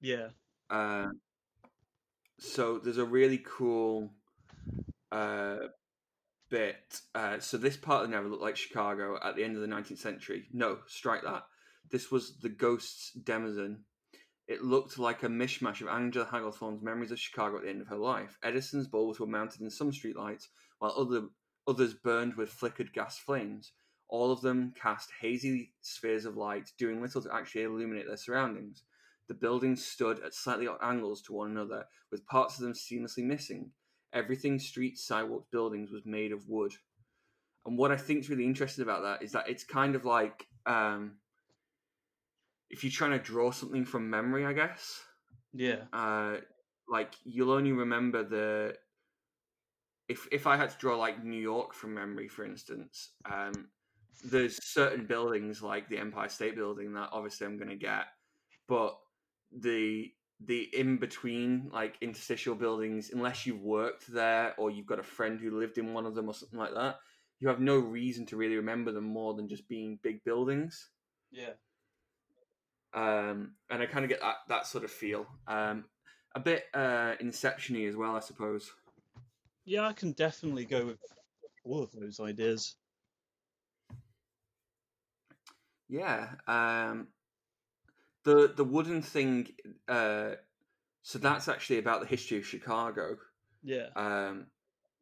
[0.00, 0.28] Yeah.
[0.70, 1.08] Uh,
[2.38, 4.12] so there's a really cool
[5.10, 5.56] uh,
[6.50, 7.00] bit.
[7.14, 9.68] Uh, so this part of the Never looked like Chicago at the end of the
[9.68, 10.46] 19th century.
[10.52, 11.44] No, strike that.
[11.90, 13.84] This was the Ghost's Denizen.
[14.46, 17.88] It looked like a mishmash of Angela Hagglethorn's memories of Chicago at the end of
[17.88, 18.38] her life.
[18.42, 21.28] Edison's bulbs were mounted in some streetlights, while other
[21.66, 23.72] others burned with flickered gas flames.
[24.08, 28.84] All of them cast hazy spheres of light, doing little to actually illuminate their surroundings.
[29.28, 33.24] The buildings stood at slightly odd angles to one another, with parts of them seamlessly
[33.24, 33.70] missing.
[34.12, 36.74] Everything streets, sidewalks, buildings was made of wood.
[37.64, 40.46] And what I think is really interesting about that is that it's kind of like
[40.66, 41.16] um,
[42.70, 45.02] if you're trying to draw something from memory, I guess.
[45.52, 45.84] Yeah.
[45.92, 46.38] Uh,
[46.88, 48.76] like you'll only remember the.
[50.08, 53.70] If if I had to draw like New York from memory, for instance, um,
[54.22, 58.06] there's certain buildings like the Empire State Building that obviously I'm going to get,
[58.68, 58.98] but
[59.50, 65.04] the the in between like interstitial buildings, unless you've worked there or you've got a
[65.04, 66.98] friend who lived in one of them or something like that,
[67.40, 70.90] you have no reason to really remember them more than just being big buildings.
[71.30, 71.54] Yeah.
[72.94, 75.26] Um, and I kind of get that that sort of feel.
[75.46, 75.84] Um,
[76.34, 78.70] a bit uh, Inception-y as well, I suppose.
[79.64, 80.98] Yeah, I can definitely go with
[81.64, 82.76] all of those ideas.
[85.88, 86.28] Yeah.
[86.46, 87.08] Um,
[88.24, 89.48] the the wooden thing.
[89.88, 90.32] Uh,
[91.02, 93.16] so that's actually about the history of Chicago.
[93.62, 93.88] Yeah.
[93.96, 94.46] Um,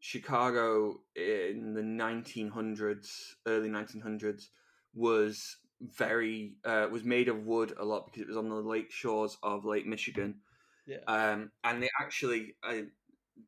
[0.00, 4.48] Chicago in the 1900s, early 1900s,
[4.94, 8.90] was very uh, was made of wood a lot because it was on the lake
[8.90, 10.36] shores of Lake Michigan.
[10.86, 10.98] Yeah.
[11.06, 12.82] Um, and they actually, uh,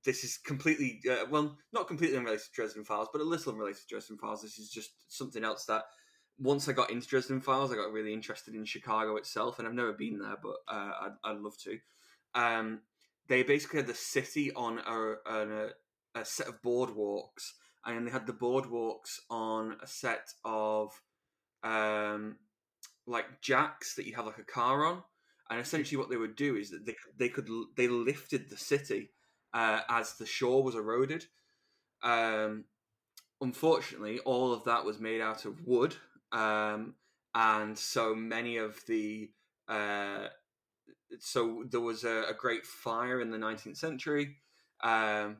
[0.05, 3.83] this is completely uh, well, not completely unrelated to Dresden Files, but a little unrelated
[3.83, 4.43] to Dresden Files.
[4.43, 5.85] This is just something else that
[6.39, 9.75] once I got into Dresden Files, I got really interested in Chicago itself, and I've
[9.75, 11.79] never been there, but uh, I'd, I'd love to.
[12.35, 12.81] Um,
[13.29, 17.53] they basically had the city on a, on a, a set of boardwalks,
[17.85, 21.01] and they had the boardwalks on a set of
[21.65, 22.37] um,
[23.07, 25.03] like jacks that you have like a car on.
[25.51, 29.11] And essentially, what they would do is that they they could they lifted the city
[29.53, 31.27] uh, as the shore was eroded.
[32.03, 32.65] Um,
[33.41, 35.97] unfortunately, all of that was made out of wood,
[36.33, 36.95] um,
[37.35, 39.31] and so many of the
[39.69, 40.29] uh,
[41.19, 44.37] so there was a, a, great fire in the 19th century
[44.83, 45.39] um,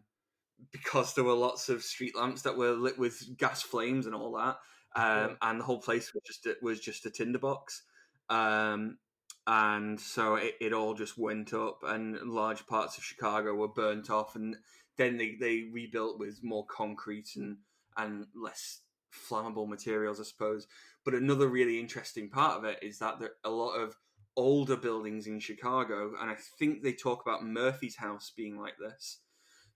[0.73, 4.33] because there were lots of street lamps that were lit with gas flames and all
[4.33, 4.57] that,
[4.97, 7.83] um, and the whole place was just it was just a tinderbox.
[8.31, 8.99] Um,
[9.47, 14.11] and so it, it all just went up, and large parts of Chicago were burnt
[14.11, 14.57] off, and
[14.97, 17.59] then they, they rebuilt with more concrete and
[17.97, 18.81] and less
[19.13, 20.67] flammable materials, I suppose.
[21.05, 23.97] But another really interesting part of it is that there a lot of
[24.37, 29.19] older buildings in Chicago, and I think they talk about Murphy's house being like this.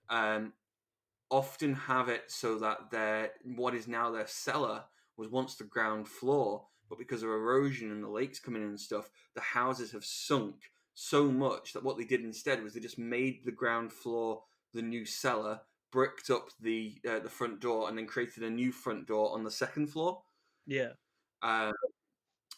[0.09, 0.53] Um,
[1.29, 4.83] often have it so that their what is now their cellar
[5.19, 8.79] was once the ground floor, but because of erosion and the lakes coming in and
[8.79, 10.55] stuff, the houses have sunk
[10.93, 14.81] so much that what they did instead was they just made the ground floor the
[14.81, 19.07] new cellar, bricked up the uh, the front door, and then created a new front
[19.07, 20.21] door on the second floor.
[20.65, 20.89] Yeah.
[21.41, 21.71] Uh,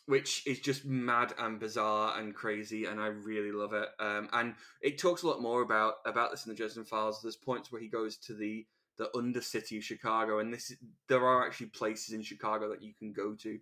[0.07, 3.89] which is just mad and bizarre and crazy, and I really love it.
[3.99, 7.21] Um, and it talks a lot more about about this in the Dresden Files.
[7.21, 8.65] There's points where he goes to the
[8.97, 10.73] the undercity of Chicago, and this
[11.07, 13.59] there are actually places in Chicago that you can go to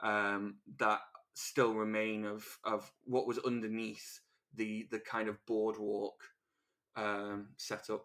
[0.00, 1.00] um, that
[1.34, 4.20] still remain of of what was underneath
[4.54, 6.22] the the kind of boardwalk
[6.96, 8.04] um, setup.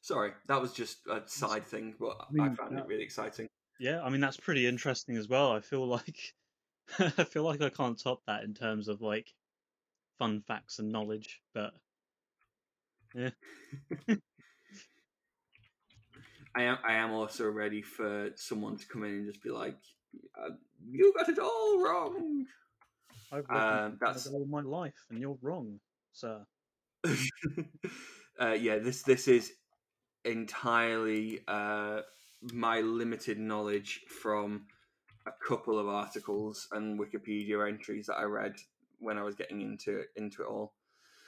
[0.00, 3.48] Sorry, that was just a side thing, but I, mean, I found it really exciting.
[3.78, 5.52] Yeah, I mean that's pretty interesting as well.
[5.52, 6.34] I feel like
[6.98, 9.32] I feel like I can't top that in terms of like
[10.18, 11.72] fun facts and knowledge, but
[13.14, 13.30] yeah.
[16.58, 19.76] I am I am also ready for someone to come in and just be like,
[20.36, 20.50] uh,
[20.90, 22.46] "You got it all wrong."
[23.30, 25.78] I've um, that's all my life, and you're wrong,
[26.12, 26.44] sir.
[28.40, 29.52] uh, yeah, this this is
[30.24, 32.00] entirely uh,
[32.52, 34.66] my limited knowledge from
[35.26, 38.56] a couple of articles and Wikipedia entries that I read
[38.98, 40.74] when I was getting into it, into it all.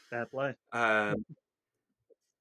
[0.08, 0.56] Fair play.
[0.72, 1.24] Um,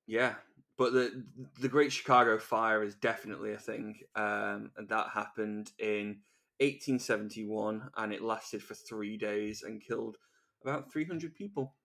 [0.08, 0.34] yeah,
[0.80, 1.26] but the
[1.60, 6.22] the Great Chicago Fire is definitely a thing, um, and that happened in
[6.62, 10.16] 1871, and it lasted for three days and killed
[10.64, 11.76] about 300 people.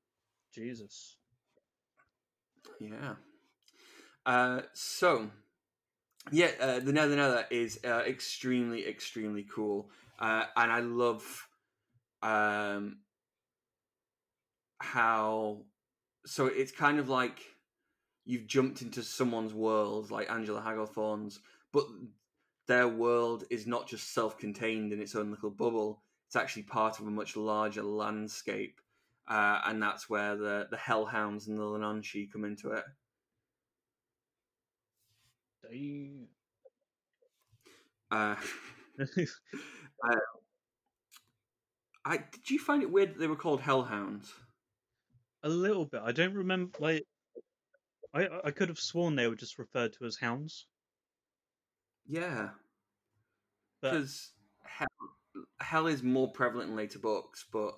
[0.55, 1.17] Jesus.
[2.79, 3.17] Yeah.
[4.25, 5.29] Uh, so,
[6.31, 11.49] yeah, uh, the Never Never is uh, extremely, extremely cool, uh, and I love
[12.23, 12.99] um,
[14.79, 15.63] how.
[16.27, 17.54] So it's kind of like
[18.25, 21.41] you've jumped into someone's world like Angela Hagglethorn's,
[21.73, 21.85] but
[22.67, 26.03] their world is not just self-contained in its own little bubble.
[26.27, 28.81] It's actually part of a much larger landscape,
[29.29, 32.85] uh, and that's where the the Hellhounds and the Leanansidhe come into it.
[38.11, 38.37] Uh,
[40.09, 40.17] uh,
[42.05, 44.33] I did you find it weird that they were called Hellhounds?
[45.43, 46.01] A little bit.
[46.05, 46.73] I don't remember.
[46.79, 47.05] Like,
[48.15, 50.67] I I could have sworn they were just referred to as hounds.
[52.07, 52.51] Yeah,
[53.81, 54.87] because hell,
[55.61, 57.75] hell is more prevalent in later books, but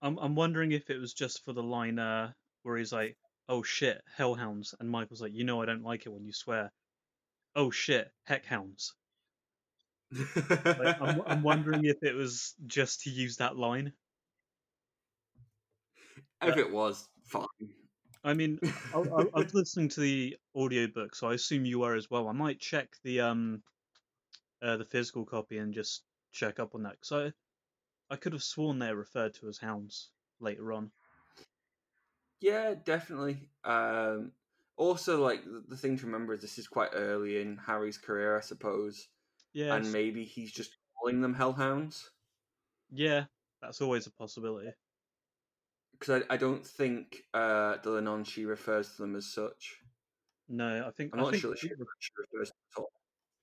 [0.00, 3.16] I'm I'm wondering if it was just for the line uh, where he's like,
[3.48, 6.70] "Oh shit, hellhounds," and Michael's like, "You know I don't like it when you swear."
[7.56, 8.92] Oh shit, heckhounds.
[10.36, 13.92] Like, I'm I'm wondering if it was just to use that line.
[16.42, 17.46] if it was fine.
[18.24, 18.60] I mean,
[18.92, 22.28] I, I, I was listening to the audiobook, so I assume you were as well.
[22.28, 23.62] I might check the um,
[24.62, 27.34] uh, the physical copy and just check up on that because
[28.10, 30.92] I, I could have sworn they're referred to as hounds later on.
[32.40, 33.50] Yeah, definitely.
[33.64, 34.32] Um,
[34.76, 38.36] also, like the, the thing to remember is this is quite early in Harry's career,
[38.36, 39.08] I suppose,
[39.52, 42.10] Yeah, and maybe he's just calling them hellhounds
[42.90, 43.26] yeah,
[43.60, 44.72] that's always a possibility.
[46.02, 49.76] Because I, I don't think uh, the Leanansidhe refers to them as such.
[50.48, 52.74] No, I think I'm I not think sure that she, she- she refers to them
[52.76, 52.92] at all.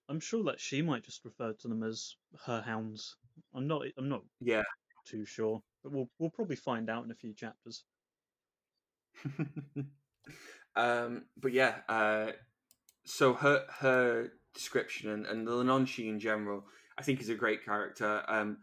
[0.10, 3.16] I'm sure that she might just refer to them as her hounds.
[3.56, 4.64] I'm not I'm not Yeah.
[5.08, 7.86] too sure, but we'll we'll probably find out in a few chapters.
[10.76, 12.32] um, but yeah, uh,
[13.06, 16.66] so her her description and, and the Leanansidhe in general,
[16.98, 18.22] I think is a great character.
[18.28, 18.58] Um,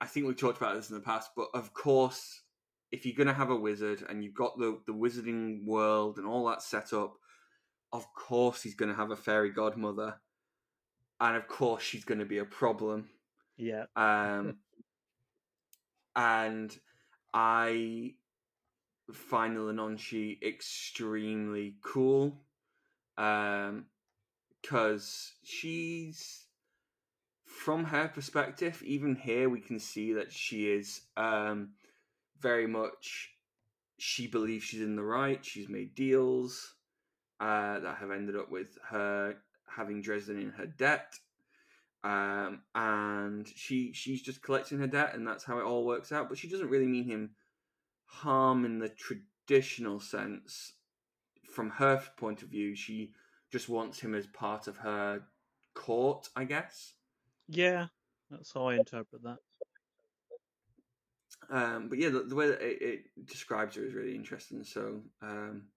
[0.00, 2.42] I think we've talked about this in the past, but of course,
[2.90, 6.46] if you're gonna have a wizard and you've got the the wizarding world and all
[6.48, 7.16] that set up,
[7.92, 10.20] of course he's gonna have a fairy godmother,
[11.20, 13.08] and of course she's gonna be a problem.
[13.56, 14.58] Yeah, Um,
[16.16, 16.76] and
[17.34, 18.14] I
[19.12, 22.40] find the Leanansidhe extremely cool.
[23.16, 23.86] Um,
[24.62, 26.46] because she's
[27.44, 31.70] from her perspective, even here we can see that she is um
[32.40, 33.30] very much
[33.98, 35.44] she believes she's in the right.
[35.44, 36.74] She's made deals
[37.40, 39.36] uh, that have ended up with her
[39.66, 41.14] having Dresden in her debt
[42.04, 46.28] um, and she she's just collecting her debt, and that's how it all works out.
[46.28, 47.30] But she doesn't really mean him
[48.04, 50.74] harm in the traditional sense.
[51.52, 53.12] From her point of view, she
[53.50, 55.22] just wants him as part of her
[55.74, 56.92] court, I guess.
[57.48, 57.86] yeah,
[58.30, 59.38] that's how I interpret that.
[61.50, 64.64] Um, but yeah, the, the way that it, it describes her is really interesting.
[64.64, 65.68] So, um,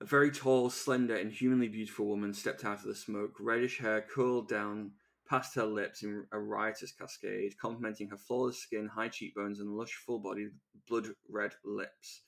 [0.00, 3.36] a very tall, slender, and humanly beautiful woman stepped out of the smoke.
[3.40, 4.92] Reddish hair curled down
[5.28, 9.94] past her lips in a riotous cascade, complementing her flawless skin, high cheekbones, and lush,
[10.06, 10.50] full-bodied,
[10.88, 12.22] blood-red lips.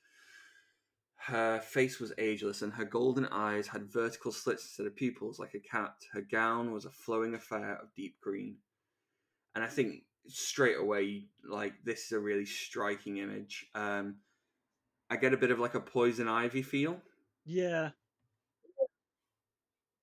[1.16, 5.54] Her face was ageless, and her golden eyes had vertical slits instead of pupils, like
[5.54, 5.94] a cat.
[6.12, 8.56] Her gown was a flowing affair of deep green.
[9.54, 13.66] And I think straight away, like this is a really striking image.
[13.74, 14.16] Um,
[15.10, 17.00] I get a bit of like a poison ivy feel.
[17.44, 17.90] Yeah,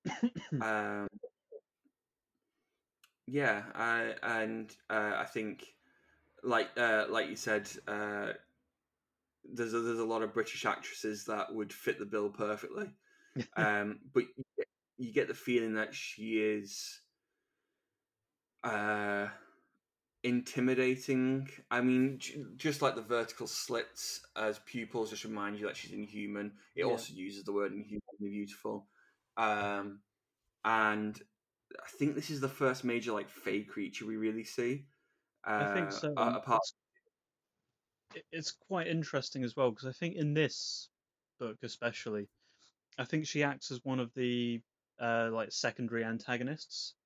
[0.60, 1.08] um,
[3.26, 5.64] yeah, I, and uh, I think,
[6.42, 8.32] like uh, like you said, uh,
[9.44, 12.90] there's a, there's a lot of British actresses that would fit the bill perfectly.
[13.56, 14.66] um, but you get,
[14.98, 17.00] you get the feeling that she is
[18.64, 19.28] uh,
[20.22, 21.48] intimidating.
[21.70, 22.18] I mean,
[22.56, 26.58] just like the vertical slits as pupils, just remind you that she's inhuman.
[26.76, 26.84] It Yeah.
[26.84, 28.88] also uses the word inhumanly beautiful.
[29.36, 30.02] Um,
[30.64, 31.20] and
[31.82, 34.88] I think this is the first major like fey creature we really see.
[35.44, 36.18] Uh, I think so.
[36.18, 36.62] a- and apart,
[38.14, 40.90] it's, it's quite interesting as well because I think in this
[41.38, 42.28] book, especially,
[42.98, 44.62] I think she acts as one of the
[45.00, 46.96] uh, like secondary antagonists,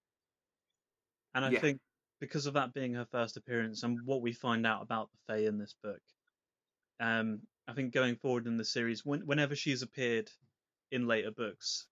[1.34, 1.60] and I Yeah.
[1.60, 1.80] think
[2.24, 5.46] because of that being her first appearance and what we find out about the Fae
[5.48, 6.00] in this book,
[7.00, 10.30] um, I think going forward in the series, when, whenever she's appeared
[10.90, 11.86] in later books,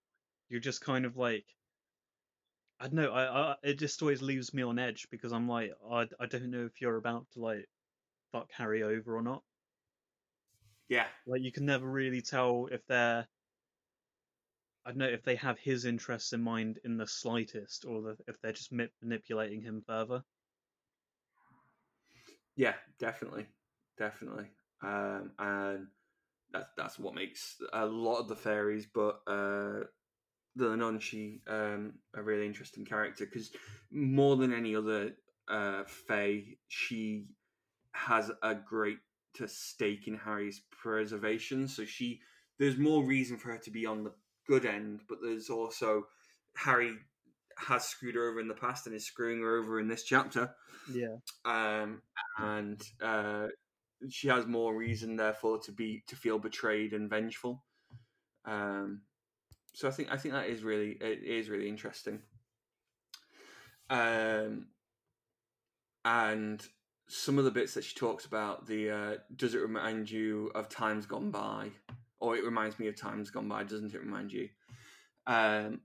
[0.49, 1.47] you're just kind of like.
[2.81, 3.13] I don't know.
[3.13, 6.51] I, I it just always leaves me on edge because I'm like I, I don't
[6.51, 7.69] know if you're about to like
[8.33, 9.43] fuck Harry over or not.
[10.89, 13.27] yeah, Like you can never really tell if they're
[14.85, 18.41] I don't know if they have his interests in mind in the slightest, or if
[18.41, 20.25] they're just ma- manipulating him further.
[22.57, 23.47] Yeah, definitely,
[23.97, 24.47] definitely,
[24.83, 25.87] um, and
[26.53, 29.85] that's that's what makes a lot of the fairies, but uh,
[30.57, 33.53] the Leanansidhe um, a really interesting character because
[33.91, 35.13] more than any other
[35.49, 37.27] uh, fae, she
[37.93, 38.99] has a great
[39.35, 41.69] to stake in Harry's preservation.
[41.69, 42.21] So she
[42.59, 44.13] there's more reason for her to be on the
[44.47, 46.05] good end, but there's also
[46.57, 46.95] Harry
[47.57, 50.55] has screwed her over in the past and is screwing her over in this chapter
[50.93, 52.03] Yeah, um,
[52.39, 53.49] and uh,
[54.11, 57.65] she has more reason, therefore, to be to feel betrayed and vengeful.
[58.45, 59.03] Um,
[59.75, 62.21] so I think I think that is really it is really interesting.
[63.91, 64.69] Um,
[66.05, 66.67] and
[67.09, 70.69] some of the bits that she talks about the uh, does it remind you of
[70.69, 71.71] times gone by
[72.23, 74.49] or it reminds me of times gone by doesn't it remind you?
[75.27, 75.81] Um,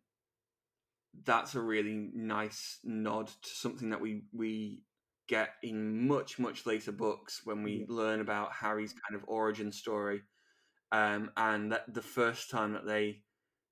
[1.23, 4.83] that's a really nice nod to something that we we
[5.27, 10.21] get in much much later books when we learn about harry's kind of origin story
[10.91, 13.23] um, and that the first time that they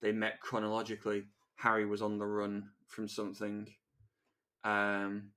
[0.01, 1.23] they met chronologically
[1.55, 3.67] harry was on the run from something
[4.63, 5.29] um,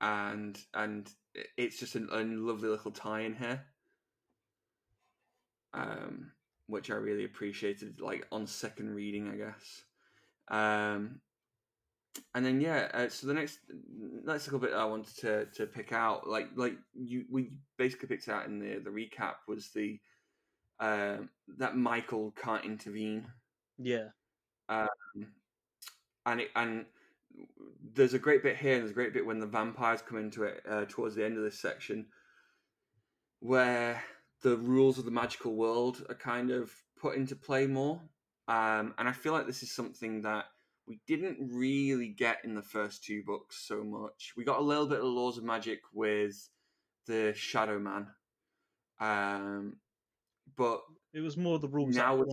[0.00, 1.10] and and
[1.56, 3.64] it's just a, a lovely little tie in here,
[5.74, 6.32] um,
[6.66, 8.00] which I really appreciated.
[8.00, 9.82] Like on second reading, I guess.
[10.50, 11.20] Um,
[12.34, 13.58] and then yeah, uh, so the next
[14.24, 18.28] next little bit I wanted to to pick out, like like you we basically picked
[18.28, 19.98] out in the the recap was the
[20.80, 21.18] uh,
[21.58, 23.26] that Michael can't intervene.
[23.78, 24.08] Yeah.
[24.68, 24.88] Um,
[26.26, 26.86] and it and
[27.94, 30.44] there's a great bit here, and there's a great bit when the vampires come into
[30.44, 32.06] it uh, towards the end of this section,
[33.40, 34.02] where
[34.42, 36.70] the rules of the magical world are kind of
[37.00, 38.00] put into play more.
[38.46, 40.46] Um, and I feel like this is something that
[40.86, 44.32] we didn't really get in the first two books so much.
[44.36, 46.48] We got a little bit of laws of magic with
[47.06, 48.06] the Shadow Man,
[49.00, 49.76] um,
[50.56, 50.80] but
[51.12, 52.24] it was more the rules now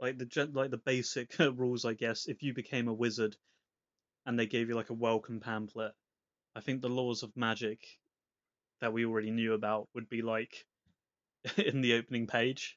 [0.00, 2.26] like the like the basic rules, I guess.
[2.26, 3.36] If you became a wizard,
[4.26, 5.92] and they gave you like a welcome pamphlet.
[6.54, 7.80] I think the laws of magic
[8.80, 10.64] that we already knew about would be like
[11.56, 12.76] in the opening page.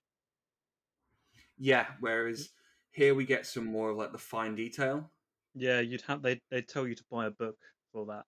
[1.58, 2.50] Yeah, whereas
[2.92, 5.12] here we get some more of like the fine detail.
[5.54, 7.58] Yeah, you'd have they they tell you to buy a book
[7.92, 8.24] for that,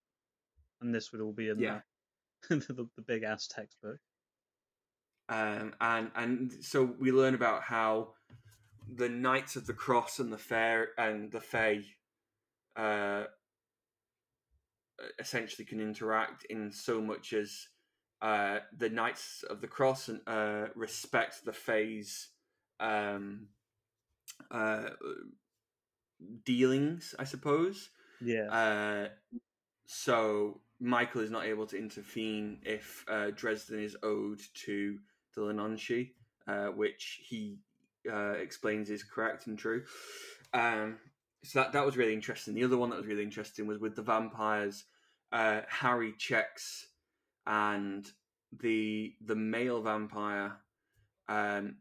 [0.82, 1.80] and this would all be in yeah.
[2.50, 3.98] the, the, the big ass textbook.
[5.30, 8.10] Um, and and so we learn about how
[8.96, 11.82] the Knights of the Cross and the Fair and the Fae
[12.76, 13.24] uh,
[15.20, 17.68] essentially can interact in so much as
[18.24, 22.30] uh, the Knights of the Cross and uh, respect the Fae's
[22.80, 23.48] um,
[24.50, 24.90] uh,
[26.46, 27.90] dealings, I suppose.
[28.22, 28.48] Yeah.
[28.50, 29.08] Uh,
[29.86, 34.98] so Michael is not able to intervene if uh, Dresden is owed to
[35.36, 36.12] the Leanansidhe,
[36.48, 37.58] uh, which he
[38.10, 39.84] uh, explains is correct and true.
[40.54, 40.98] Um,
[41.44, 42.54] so that that was really interesting.
[42.54, 44.86] The other one that was really interesting was with the vampires.
[45.32, 46.88] Uh, Harry checks,
[47.46, 48.10] and
[48.62, 50.58] the the male vampire,
[51.28, 51.78] um,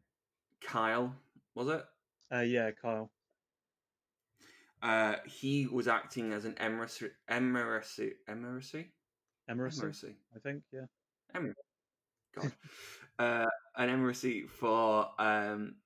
[0.60, 1.14] Kyle,
[1.54, 1.84] was it?
[2.32, 3.10] Uh, yeah, Kyle.
[4.82, 8.90] Uh, he was acting as an emissary, emissary, emissary,
[9.48, 10.86] emissary, I think, yeah.
[11.34, 11.54] Emissary.
[12.34, 12.52] God,
[13.18, 13.46] uh,
[13.76, 15.76] an emissary for um,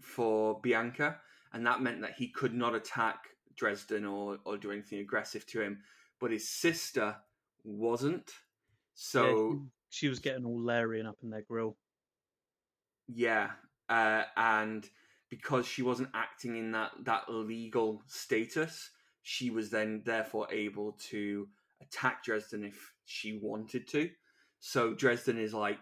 [0.00, 1.18] for Bianca,
[1.52, 5.60] and that meant that he could not attack Dresden or, or do anything aggressive to
[5.60, 5.80] him.
[6.20, 7.16] But his sister
[7.64, 8.32] wasn't.
[9.00, 9.58] So yeah,
[9.90, 11.76] she was getting all Larian up in their grill.
[13.06, 13.50] Yeah,
[13.88, 14.84] uh, and
[15.30, 18.90] because she wasn't acting in that that legal status,
[19.22, 21.46] she was then therefore able to
[21.80, 24.10] attack Dresden if she wanted to.
[24.58, 25.78] So Dresden is like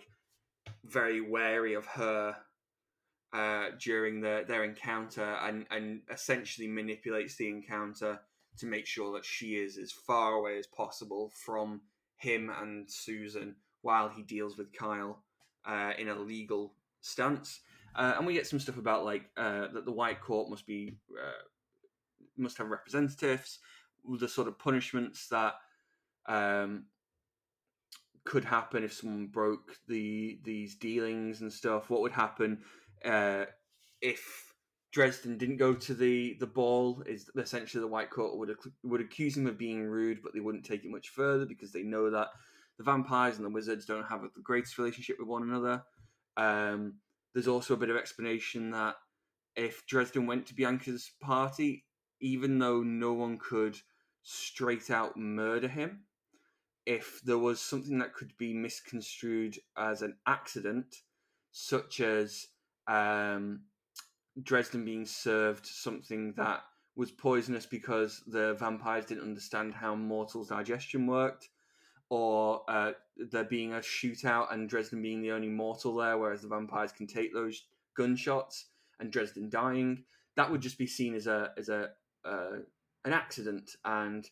[0.85, 2.37] very wary of her
[3.33, 8.21] uh, during the, their encounter and, and essentially manipulates the encounter
[8.59, 11.81] to make sure that she is as far away as possible from
[12.17, 15.23] him and Susan while he deals with Kyle
[15.65, 17.61] uh, in a legal stance.
[17.95, 20.97] Uh, and we get some stuff about like uh, that the White Court must be
[21.13, 21.43] uh,
[22.37, 23.59] must have representatives,
[24.19, 25.55] the sort of punishments that
[26.27, 26.85] um,
[28.25, 31.89] could happen if someone broke the these dealings and stuff.
[31.89, 32.59] What would happen
[33.05, 33.47] uh,
[34.03, 34.46] if
[34.97, 39.37] Dresden didn't go to the, the ball, is essentially the White Court would would accuse
[39.37, 42.29] him of being rude, but they wouldn't take it much further because they know that
[42.79, 45.83] the vampires and the wizards don't have the greatest relationship with one another.
[46.39, 46.95] Um,
[47.35, 48.95] there's also a bit of explanation that
[49.55, 51.85] if Dresden went to Bianca's party,
[52.23, 53.79] even though no one could
[54.23, 56.05] straight out murder him,
[56.87, 61.03] if there was something that could be misconstrued as an accident,
[61.53, 62.47] such as
[62.89, 63.61] um,
[64.43, 66.63] Dresden being served something that
[66.95, 71.49] was poisonous because the vampires didn't understand how mortals' digestion worked,
[72.09, 72.93] or uh,
[73.31, 77.07] there being a shootout and Dresden being the only mortal there, whereas the vampires can
[77.07, 77.65] take those
[77.97, 78.67] gunshots
[79.01, 80.05] and Dresden dying.
[80.37, 81.91] That would just be seen as a as a
[82.25, 82.59] uh,
[83.05, 84.29] an accident, and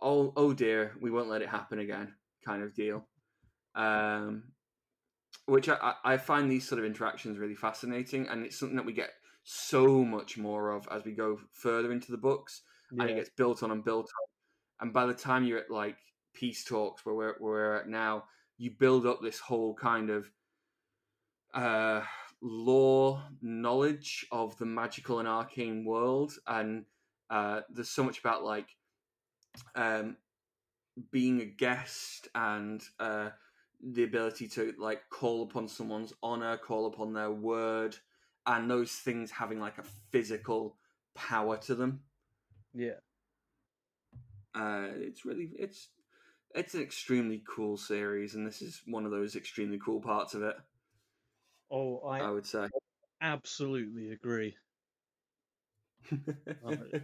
[0.00, 2.14] oh oh dear, we won't let it happen again,
[2.44, 3.06] kind of deal.
[3.74, 4.44] Um,
[5.46, 8.92] which I, I find these sort of interactions really fascinating, and it's something that we
[8.92, 9.10] get
[9.44, 12.62] so much more of as we go further into the books,
[12.92, 13.02] yeah.
[13.02, 14.86] and it gets built on and built on.
[14.86, 15.96] and by the time you're at like
[16.34, 18.24] peace talks where we're, where we're at now,
[18.58, 20.30] you build up this whole kind of
[21.54, 22.02] uh,
[22.40, 26.84] lore knowledge of the magical and arcane world, and
[27.30, 28.68] uh, there's so much about like
[29.74, 30.16] um,
[31.10, 33.30] being a guest and uh,
[33.82, 37.96] the ability to like call upon someone's honor, call upon their word,
[38.46, 40.76] and those things having like a physical
[41.14, 42.00] power to them.
[42.74, 43.00] Yeah.
[44.54, 45.88] Uh, it's really it's
[46.54, 50.42] it's an extremely cool series, and this is one of those extremely cool parts of
[50.42, 50.56] it.
[51.70, 52.66] Oh, I, I would say.
[53.20, 54.56] absolutely agree.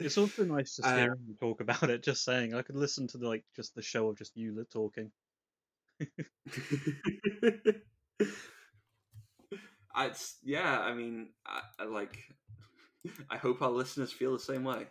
[0.00, 2.04] It's also nice to hear you talk about it.
[2.04, 5.10] Just saying, I could listen to the, like just the show of just you talking.
[10.06, 10.80] it's yeah.
[10.80, 12.18] I mean, I, I like.
[13.30, 14.86] I hope our listeners feel the same way.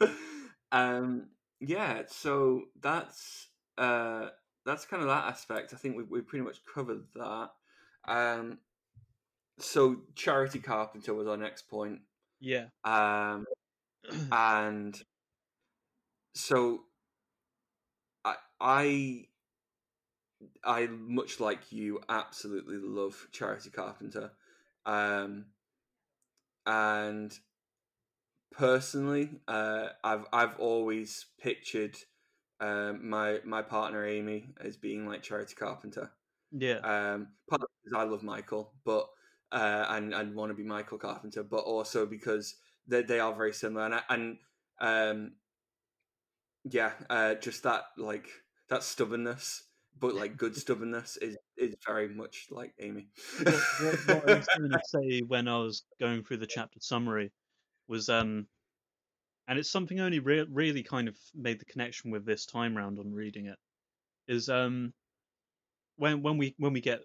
[0.72, 1.28] um.
[1.60, 2.02] Yeah.
[2.08, 4.28] So that's uh
[4.64, 5.72] that's kind of that aspect.
[5.74, 7.50] I think we we pretty much covered that.
[8.06, 8.58] Um.
[9.58, 12.00] So charity carpenter was our next point.
[12.40, 12.66] Yeah.
[12.84, 13.46] Um.
[14.32, 15.00] and
[16.34, 16.80] so
[18.24, 19.26] I I
[20.64, 24.32] I much like you absolutely love Charity Carpenter,
[24.86, 25.46] um,
[26.66, 27.38] and
[28.52, 31.96] personally, uh, I've I've always pictured
[32.60, 36.10] um, my my partner Amy as being like Charity Carpenter.
[36.52, 36.80] yeah.
[36.82, 39.08] Um, partly because I love Michael, but
[39.52, 43.52] uh, and and want to be Michael Carpenter, but also because they they are very
[43.54, 44.38] similar, and I- and
[44.80, 45.32] um,
[46.64, 48.28] yeah, uh, just that like
[48.68, 49.62] that stubbornness,
[49.98, 53.08] but like good stubbornness is is very much like Amy.
[53.42, 56.78] what, what, what I was going to say when I was going through the chapter
[56.80, 57.32] summary
[57.88, 58.46] was, um,
[59.48, 62.76] and it's something I only re- really kind of made the connection with this time
[62.76, 63.58] round on reading it,
[64.28, 64.92] is um,
[65.96, 67.00] when when we when we get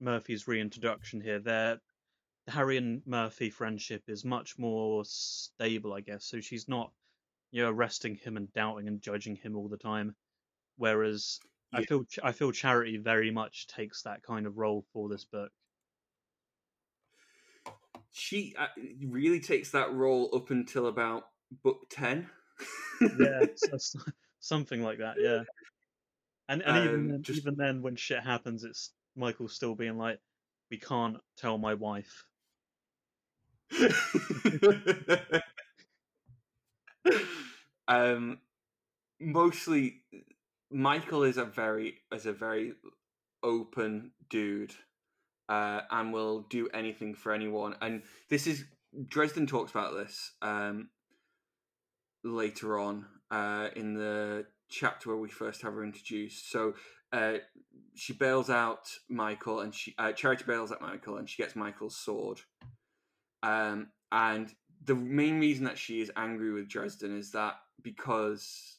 [0.00, 1.78] Murphy's reintroduction here, there
[2.48, 6.24] Harry and Murphy friendship is much more stable, I guess.
[6.24, 6.90] So she's not,
[7.50, 10.14] you know, arresting him and doubting and judging him all the time.
[10.76, 11.38] Whereas
[11.72, 15.52] I feel I feel Charity very much takes that kind of role for this book.
[18.12, 18.66] she uh,
[19.06, 21.24] really takes that role up until about
[21.62, 22.28] book ten.
[23.18, 24.00] Yeah, so, so-
[24.40, 25.16] something like that.
[25.18, 25.42] Yeah,
[26.48, 29.96] and and even Um, then, just- even then, when shit happens, it's Michael still being
[29.96, 30.18] like,
[30.70, 32.24] "We can't tell my wife."
[37.88, 38.38] um,
[39.20, 40.02] mostly,
[40.70, 42.74] Michael is a very is a very
[43.42, 44.74] open dude,
[45.48, 47.74] uh, and will do anything for anyone.
[47.80, 48.64] And this is
[49.08, 50.90] Dresden talks about this um,
[52.24, 56.50] later on uh, in the chapter where we first have her introduced.
[56.50, 56.74] So
[57.12, 57.38] uh,
[57.94, 61.96] she bails out Michael, and she uh, Charity bails out Michael, and she gets Michael's
[61.96, 62.40] sword.
[63.42, 64.52] Um, and
[64.84, 68.78] the main reason that she is angry with Dresden is that because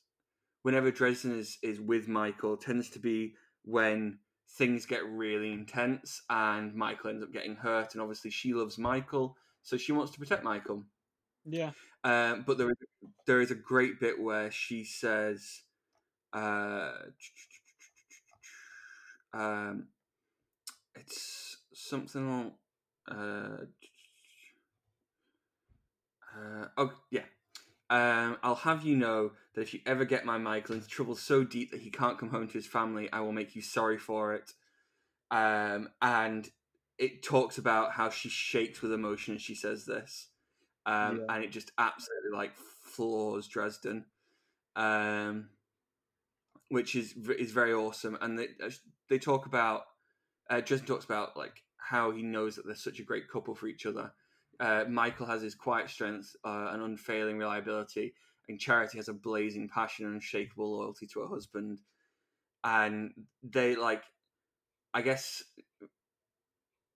[0.63, 3.33] whenever Dresden is is with Michael, tends to be
[3.63, 4.19] when
[4.57, 9.37] things get really intense, and Michael ends up getting hurt, and obviously she loves Michael,
[9.63, 10.83] so she wants to protect Michael.
[11.45, 11.71] Yeah,
[12.03, 12.77] Um, but there is
[13.25, 15.61] there is a great bit where she says,
[16.33, 16.91] uh,
[19.33, 19.87] um,
[20.95, 22.53] it's something.
[23.09, 23.65] Uh,
[26.35, 27.23] uh, oh yeah.
[27.89, 31.43] Um, I'll have you know that if you ever get my Michael into trouble so
[31.43, 34.33] deep that he can't come home to his family, I will make you sorry for
[34.33, 34.53] it.
[35.29, 36.49] Um, and
[36.97, 40.27] it talks about how she shakes with emotion as she says this
[40.85, 41.35] um, Yeah.
[41.35, 44.05] and it just absolutely like floors Dresden,
[44.75, 45.49] um,
[46.69, 48.17] which is is very awesome.
[48.21, 48.49] And they
[49.09, 49.83] they talk about
[50.49, 53.67] uh, Dresden talks about like how he knows that they're such a great couple for
[53.67, 54.11] each other.
[54.59, 58.13] Uh, Michael has his quiet strength uh, and unfailing reliability,
[58.47, 61.79] and Charity has a blazing passion and unshakable loyalty to her husband.
[62.63, 63.11] And
[63.43, 64.03] they like,
[64.93, 65.43] I guess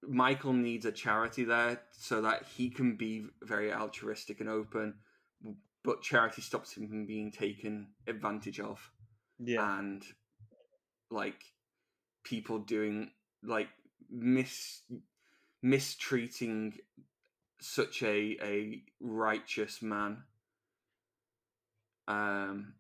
[0.08, 4.96] Michael needs a charity there so that he can be very altruistic and open,
[5.84, 8.92] but charity stops him from being taken advantage of
[9.40, 10.04] yeah, and
[11.12, 11.44] like
[12.24, 13.12] people doing
[13.44, 13.68] like
[14.10, 14.82] mis
[15.62, 16.74] mistreating
[17.60, 20.24] such a a righteous man.
[22.08, 22.74] Um,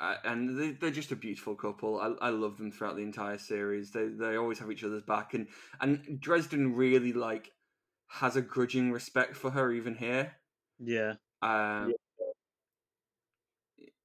[0.00, 2.00] and they, they're just a beautiful couple.
[2.00, 3.90] I, I love them throughout the entire series.
[3.90, 5.48] They they always have each other's back, and
[5.80, 7.50] and Dresden really like
[8.08, 10.32] has a grudging respect for her even here.
[10.78, 11.94] yeah, Um,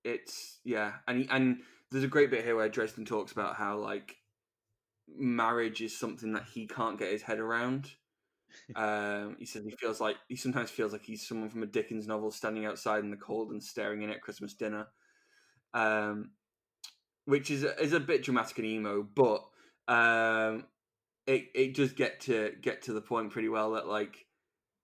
[0.04, 1.58] it's yeah, and and
[1.92, 4.16] there's a great bit here where Dresden talks about how like
[5.08, 7.92] marriage is something that he can't get his head around.
[8.76, 12.08] Um, he says he feels like he sometimes feels like he's someone from a Dickens
[12.08, 14.88] novel standing outside in the cold and staring in at Christmas dinner,
[15.74, 16.32] um,
[17.26, 19.46] which is is a bit dramatic and emo, but
[19.88, 20.66] um,
[21.26, 24.26] it it does get to get to the point pretty well that like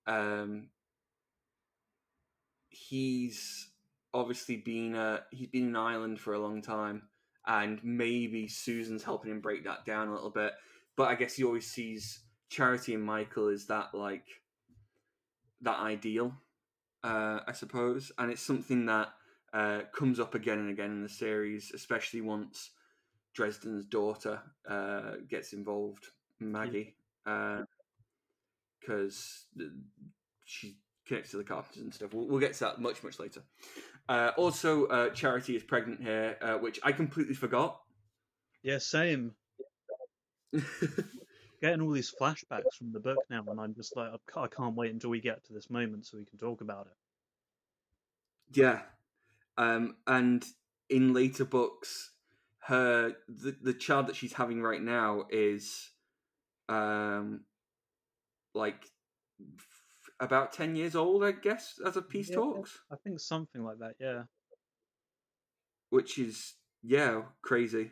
[0.08, 0.70] um,
[2.70, 3.70] he's
[4.14, 7.04] obviously been a he's been in Ireland for a long time,
[7.46, 10.54] and maybe Susan's helping him break that down a little bit.
[10.96, 14.26] But I guess he always sees Charity and Michael is that like
[15.62, 16.34] that ideal,
[17.04, 19.10] uh, I suppose, and it's something that
[19.54, 22.72] uh, comes up again and again in the series, especially once
[23.34, 26.06] Dresden's daughter uh, gets involved,
[26.40, 29.64] Maggie, because uh,
[30.44, 30.78] she
[31.08, 32.14] connects to the Carpenters and stuff.
[32.14, 33.44] We'll, we'll, get to that much much later.
[34.08, 37.80] Uh, also, uh, Charity is pregnant here, uh, which I completely forgot.
[38.64, 39.34] Yeah, same.
[41.66, 44.94] Getting all these flashbacks from the book now, and I'm just like, I can't wait
[44.94, 48.56] until we get to this moment so we can talk about it.
[48.56, 48.82] Yeah,
[49.58, 50.46] um, and
[50.92, 52.12] in later books,
[52.68, 55.90] her the, the child that she's having right now is
[56.70, 57.46] um
[58.54, 58.86] like
[59.58, 62.80] f- about 10 years old i guess as a peace yeah, talks?
[62.92, 64.24] I think something like that yeah.
[65.90, 66.54] Which is
[66.84, 67.90] yeah crazy.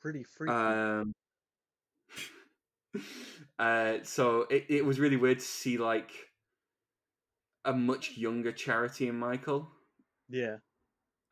[0.00, 0.54] Pretty freaky.
[0.54, 1.12] Um
[3.58, 6.10] uh so it, it was really weird to see like
[7.64, 9.68] a much younger charity and michael
[10.28, 10.56] yeah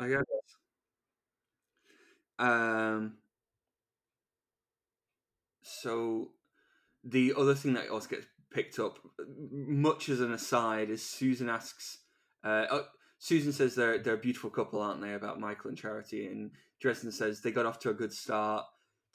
[0.01, 0.23] i guess
[2.39, 3.15] um,
[5.63, 6.31] so
[7.05, 8.99] the other thing that also gets picked up,
[9.51, 11.99] much as an aside, is Susan asks.
[12.45, 12.85] Uh, oh,
[13.19, 15.15] Susan says they're they're a beautiful couple, aren't they?
[15.15, 16.51] About Michael and Charity, and
[16.81, 18.65] Dresden says they got off to a good start.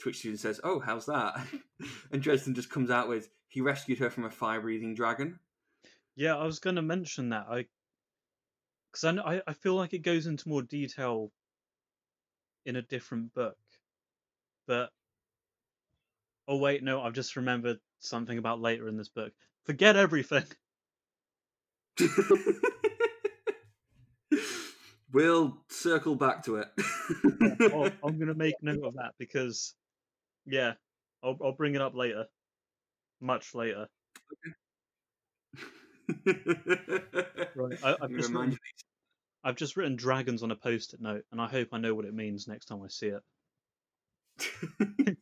[0.05, 1.39] Which Susan says, "Oh, how's that?"
[2.11, 5.39] and Dresden just comes out with, "He rescued her from a fire-breathing dragon."
[6.15, 7.45] Yeah, I was going to mention that.
[7.49, 7.65] I
[8.91, 11.31] because I, I feel like it goes into more detail
[12.65, 13.57] in a different book.
[14.67, 14.91] But
[16.47, 19.31] oh wait, no, I've just remembered something about later in this book.
[19.65, 20.43] Forget everything.
[25.13, 26.67] we'll circle back to it.
[27.59, 29.73] yeah, I'm going to make note of that because,
[30.45, 30.73] yeah,
[31.23, 32.25] I'll, I'll bring it up later,
[33.19, 33.87] much later.
[37.55, 38.57] right, I, have just written,
[39.43, 42.13] I've just written dragons on a post-it note, and I hope I know what it
[42.13, 43.23] means next time I see it.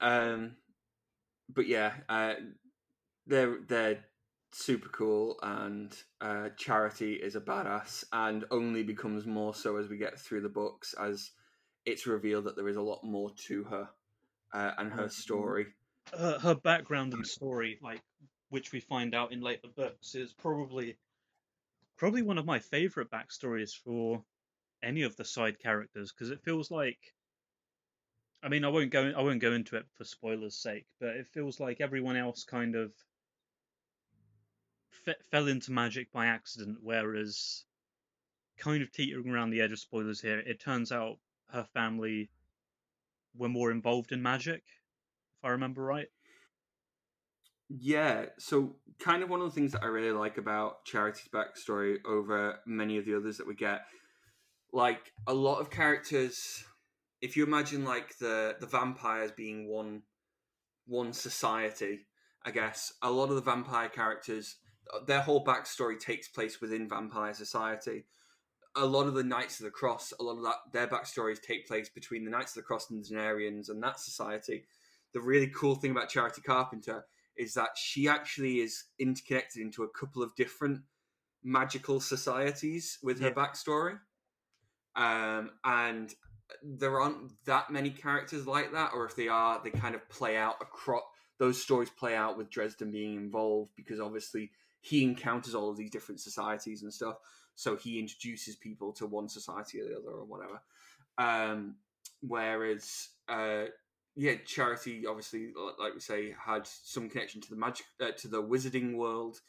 [0.00, 0.56] um,
[1.52, 2.34] but yeah, uh,
[3.26, 4.04] they're they're
[4.52, 9.96] super cool, and uh, Charity is a badass, and only becomes more so as we
[9.96, 11.30] get through the books, as
[11.86, 13.88] it's revealed that there is a lot more to her
[14.52, 15.66] uh, and her story.
[16.12, 18.02] Uh, her background and story, like
[18.50, 20.96] which we find out in later books, is probably
[21.96, 24.22] probably one of my favorite backstories for
[24.82, 26.98] any of the side characters because it feels like
[28.42, 31.26] I mean I won't go I won't go into it for spoilers sake but it
[31.28, 32.92] feels like everyone else kind of
[35.30, 37.64] fell into magic by accident whereas
[38.58, 41.18] kind of teetering around the edge of spoilers here it turns out
[41.50, 42.30] her family
[43.36, 44.62] were more involved in magic
[45.38, 46.08] if I remember right
[47.68, 51.96] yeah, so kind of one of the things that I really like about Charity's backstory
[52.06, 53.86] over many of the others that we get,
[54.72, 56.64] like a lot of characters,
[57.20, 60.02] if you imagine like the the vampires being one
[60.86, 62.06] one society,
[62.44, 64.56] I guess a lot of the vampire characters,
[65.06, 68.04] their whole backstory takes place within vampire society.
[68.76, 71.66] A lot of the Knights of the Cross, a lot of that their backstories take
[71.66, 74.64] place between the Knights of the Cross and the Denarians and that society.
[75.12, 77.04] The really cool thing about Charity Carpenter
[77.36, 80.80] is that she actually is interconnected into a couple of different
[81.42, 83.34] magical societies with her yeah.
[83.34, 83.98] backstory.
[84.94, 86.14] Um, and
[86.62, 90.36] there aren't that many characters like that, or if they are, they kind of play
[90.36, 91.02] out across
[91.38, 94.50] those stories play out with Dresden being involved because obviously
[94.80, 97.16] he encounters all of these different societies and stuff.
[97.56, 100.60] So he introduces people to one society or the other or whatever.
[101.18, 101.76] Um,
[102.20, 103.64] whereas uh,
[104.16, 108.42] yeah, charity obviously, like we say, had some connection to the magic, uh, to the
[108.42, 109.40] wizarding world,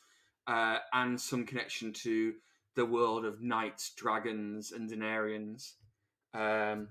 [0.45, 2.33] uh, and some connection to
[2.75, 5.73] the world of knights, dragons, and Denarians,
[6.33, 6.89] um,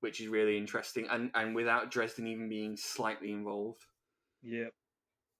[0.00, 1.06] which is really interesting.
[1.10, 3.84] And and without Dresden even being slightly involved.
[4.42, 4.74] Yep,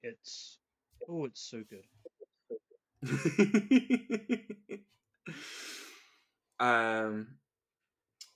[0.02, 0.58] it's
[1.08, 1.84] oh, it's so good.
[6.60, 7.28] um,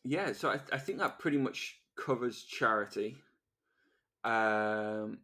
[0.04, 3.16] yeah, so I, I think that pretty much covers charity.
[4.24, 5.18] Um,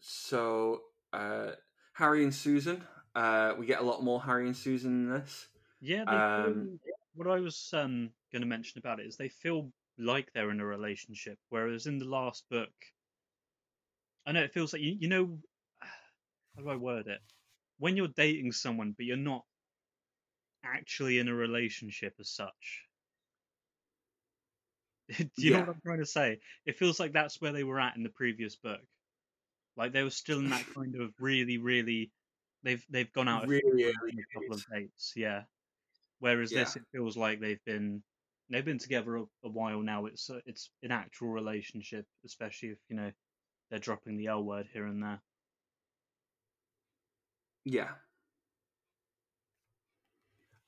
[0.00, 0.82] so
[1.12, 1.52] uh,
[1.94, 2.82] Harry and Susan,
[3.14, 5.46] uh, we get a lot more Harry and Susan in this.
[5.80, 9.70] Yeah, um, feel, what I was um, going to mention about it is they feel
[9.98, 12.72] like they're in a relationship, whereas in the last book,
[14.26, 15.38] I know it feels like you, you know,
[16.56, 17.20] how do I word it?
[17.78, 19.44] When you're dating someone, but you're not
[20.64, 22.82] actually in a relationship as such.
[25.16, 25.56] Do you yeah.
[25.58, 26.40] know what I'm trying to say?
[26.66, 28.80] It feels like that's where they were at in the previous book.
[29.76, 32.10] Like they were still in that kind of really, really.
[32.62, 33.92] They've they've gone out really a
[34.32, 35.42] couple of dates, yeah.
[36.20, 36.60] Whereas yeah.
[36.60, 38.02] this, it feels like they've been
[38.48, 40.06] they've been together a, a while now.
[40.06, 43.12] It's a, it's an actual relationship, especially if you know
[43.70, 45.20] they're dropping the L word here and there.
[47.64, 47.90] Yeah.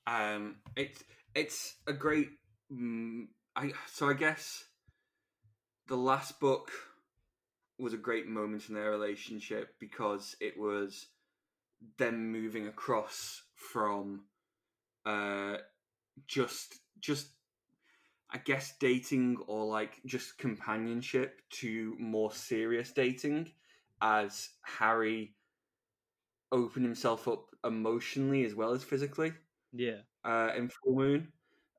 [0.07, 1.03] Um, it's
[1.35, 2.29] it's a great
[2.71, 4.63] mm, I so I guess
[5.87, 6.71] the last book
[7.77, 11.07] was a great moment in their relationship because it was
[11.97, 14.23] them moving across from
[15.05, 15.57] uh
[16.25, 17.27] just just
[18.31, 23.51] I guess dating or like just companionship to more serious dating
[24.01, 25.35] as Harry
[26.51, 29.33] opened himself up emotionally as well as physically.
[29.73, 29.99] Yeah.
[30.23, 31.27] Uh, in Fool Moon.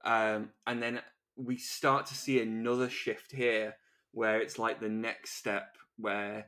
[0.05, 1.01] Um, and then
[1.37, 3.75] we start to see another shift here
[4.13, 6.47] where it's like the next step where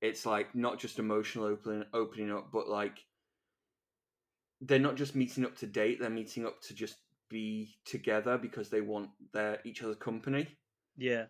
[0.00, 2.98] it's like not just emotional opening opening up but like
[4.60, 6.96] they're not just meeting up to date they're meeting up to just
[7.30, 10.46] be together because they want their each other's company
[10.96, 11.24] yeah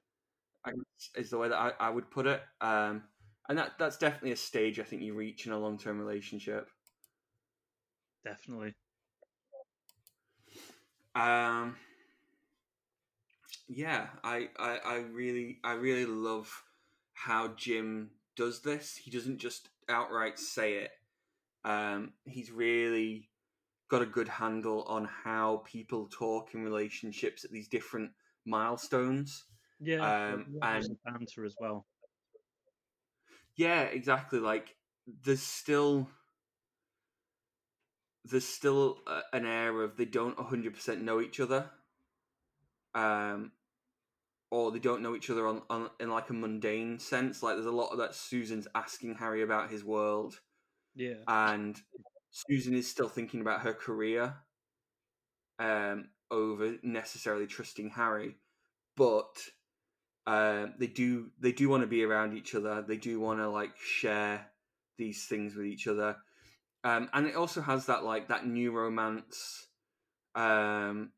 [1.16, 3.02] is the way that I, I would put it um
[3.48, 6.68] and that that's definitely a stage i think you reach in a long-term relationship
[8.24, 8.74] definitely
[11.20, 11.76] um
[13.68, 16.50] yeah, I, I, I really, I really love
[17.12, 18.96] how Jim does this.
[18.96, 20.90] He doesn't just outright say it.
[21.64, 23.28] Um, he's really
[23.90, 28.12] got a good handle on how people talk in relationships at these different
[28.46, 29.44] milestones.
[29.80, 31.86] Yeah, um, and banter as well.
[33.56, 34.40] Yeah, exactly.
[34.40, 34.76] Like
[35.24, 36.08] there's still
[38.30, 38.98] there's still
[39.32, 41.70] an air of they don't 100% know each other
[42.94, 43.52] um,
[44.50, 47.42] or they don't know each other on, on in like a mundane sense.
[47.42, 50.40] Like there's a lot of that Susan's asking Harry about his world,
[50.94, 51.80] yeah, and
[52.30, 54.34] Susan is still thinking about her career,
[55.58, 58.36] um, over necessarily trusting Harry,
[58.96, 59.36] but.
[60.26, 62.84] Uh, they do they do want to be around each other.
[62.86, 64.46] They do want to like share
[64.98, 66.18] these things with each other,
[66.84, 69.68] um, and it also has that like that new romance
[70.34, 71.10] um,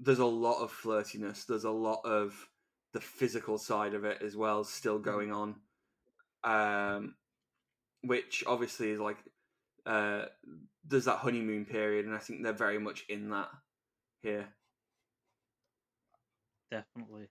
[0.00, 1.46] there's a lot of flirtiness.
[1.46, 2.48] There's a lot of
[2.92, 5.10] the physical side of it as well still mm-hmm.
[5.10, 5.56] going on,
[6.44, 7.14] um,
[8.02, 9.18] which obviously is like
[9.86, 10.26] uh,
[10.86, 13.48] there's that honeymoon period, and I think they're very much in that
[14.22, 14.48] here.
[16.70, 17.28] Definitely.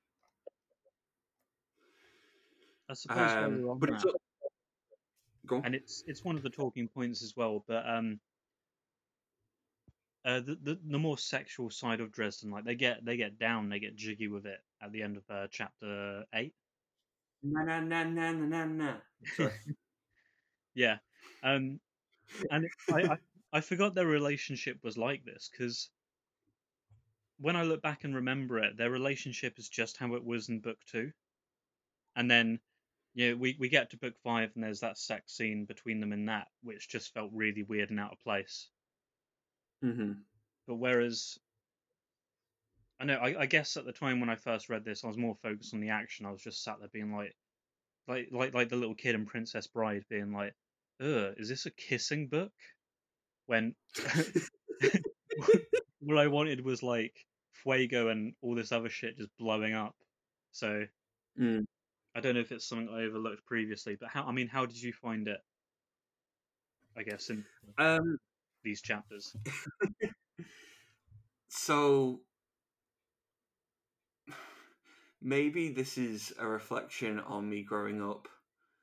[2.90, 4.06] I suppose um, but it's,
[5.48, 5.66] Go on.
[5.66, 7.64] and it's it's one of the talking points as well.
[7.68, 8.20] But um,
[10.26, 13.70] uh, the, the the more sexual side of Dresden, like they get they get down,
[13.70, 16.54] they get jiggy with it at the end of uh, chapter eight.
[17.44, 18.94] Na na na na na na.
[20.76, 20.98] yeah,
[21.44, 21.80] um,
[22.52, 23.18] and it, I, I
[23.54, 25.90] I forgot their relationship was like this because
[27.40, 30.60] when I look back and remember it, their relationship is just how it was in
[30.60, 31.12] book two,
[32.16, 32.60] and then
[33.18, 36.28] yeah, we we get to book five and there's that sex scene between them in
[36.28, 38.70] that, which just felt really weird and out of place.
[39.84, 40.12] Mm-hmm.
[40.68, 41.40] But whereas,
[43.00, 45.18] I know, I, I, guess at the time when I first read this, I was
[45.18, 46.28] more focused on the action.
[46.28, 47.36] I was just sat there being like,
[48.08, 50.54] like, like, like the little kid in Princess Bride being like,
[51.02, 52.54] "Ugh, is this a kissing book?"
[53.48, 53.74] When
[56.02, 57.16] what I wanted was like
[57.64, 59.96] Fuego and all this other shit just blowing up.
[60.52, 60.84] So
[61.40, 61.66] mm.
[62.18, 64.24] I don't know if it's something I overlooked previously, but how?
[64.24, 65.38] I mean, how did you find it?
[66.98, 67.46] I guess in
[67.78, 68.18] um,
[68.64, 69.36] these chapters?
[71.48, 72.22] so
[75.22, 78.28] maybe this is a reflection on me growing up.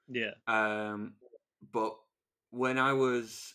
[0.06, 0.34] Yeah.
[0.46, 1.14] Um,
[1.72, 1.96] but
[2.50, 3.52] when I was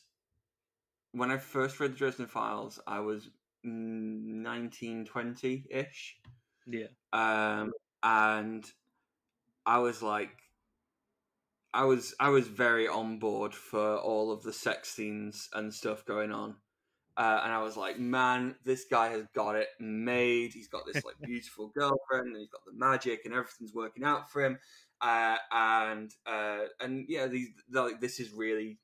[1.13, 3.29] when I first read the Dresden Files, I was
[3.63, 6.17] nineteen twenty ish.
[6.67, 6.87] Yeah.
[7.13, 7.71] Um,
[8.03, 8.69] and
[9.69, 10.31] I was like,
[11.75, 16.03] I was I was very on board for all of the sex scenes and stuff
[16.05, 16.55] going on.
[17.15, 20.53] Uh, and I was like, man, this guy has got it made.
[20.53, 24.31] He's got this like beautiful girlfriend, and he's got the magic, and everything's working out
[24.31, 24.57] for him.
[25.01, 28.79] Uh, and uh, and yeah, these like this is really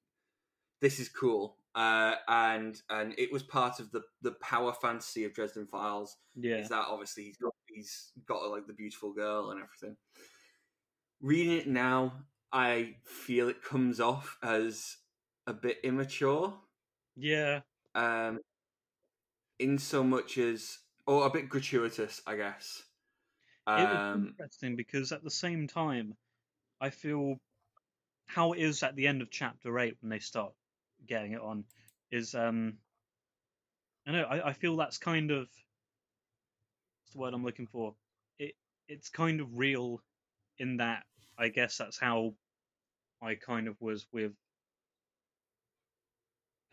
[0.81, 1.57] this is cool.
[1.73, 6.15] Uh, and and it was part of the the power fantasy of Dresden Files.
[6.35, 9.97] Yeah, Is that obviously he's got he's got like the beautiful girl and everything.
[11.25, 12.13] Reading it now,
[12.53, 14.97] I feel it comes off as
[15.47, 16.53] a bit immature
[17.15, 17.61] yeah,
[17.95, 18.41] um,
[19.57, 22.83] in so much as, or a bit gratuitous, I guess.
[23.65, 26.13] it was Um, interesting because at the same time,
[26.79, 27.39] I feel
[28.27, 30.53] how it is at the end of chapter eight when they start
[31.07, 31.63] getting it on
[32.11, 32.73] is um,
[34.05, 35.47] I know I, I feel that's kind of
[36.99, 37.95] what's the word I'm looking for.
[38.37, 38.53] It
[38.87, 40.03] it's kind of real
[40.59, 41.03] in that
[41.37, 42.35] I guess that's how
[43.21, 44.33] I kind of was with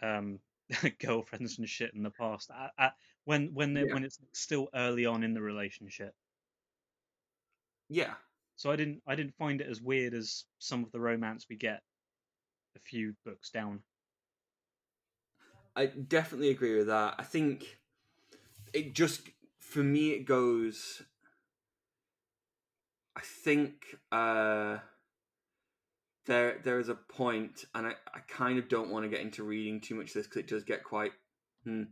[0.02, 0.40] um
[1.00, 2.50] girlfriends and shit in the past.
[2.50, 2.94] At, at,
[3.24, 3.84] when when Yeah.
[3.90, 6.14] when it's still early on in the relationship.
[7.88, 8.14] yeah,
[8.56, 11.56] So I didn't I didn't find it as weird as some of the romance we
[11.56, 11.82] get
[12.76, 13.84] a few books down.
[15.74, 17.14] I definitely agree with that.
[17.18, 17.78] I think
[18.72, 19.28] it just,
[19.60, 21.02] for me, it goes.
[23.16, 24.78] I think uh,
[26.26, 29.42] there there is a point, and I, I kind of don't want to get into
[29.42, 31.12] reading too much of this because it does get quite
[31.64, 31.84] hmm,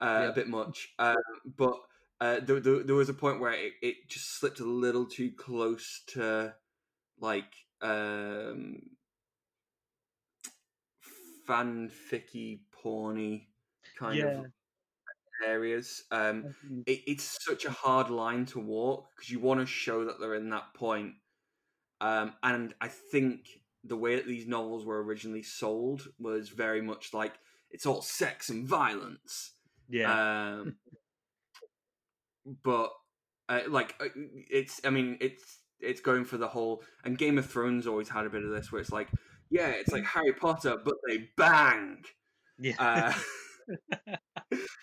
[0.00, 0.30] uh, Yeah.
[0.30, 0.94] a bit much.
[0.98, 1.16] Um,
[1.56, 1.80] but
[2.20, 5.32] uh, there, there, there was a point where it, it just slipped a little too
[5.32, 6.56] close to
[7.18, 8.96] like um,
[11.46, 13.48] fanficky, porny
[13.96, 14.28] kind Yeah.
[14.38, 14.52] of
[15.44, 16.04] areas.
[16.10, 16.82] Um, Mhm.
[16.86, 20.34] it, it's such a hard line to walk because you want to show that they're
[20.34, 21.14] in that point.
[22.00, 23.48] Um, and I think
[23.84, 27.34] the way that these novels were originally sold was very much like
[27.70, 29.52] it's all sex and violence.
[29.88, 30.58] Yeah.
[30.60, 30.76] Um,
[32.64, 32.90] but
[33.48, 34.08] uh, like uh,
[34.50, 36.82] it's, I mean, it's it's going for the whole.
[37.04, 39.08] And Game of Thrones always had a bit of this where it's like,
[39.50, 42.04] yeah, it's like Harry Potter, but they bang.
[42.58, 42.74] yeah.
[42.78, 43.12] Uh,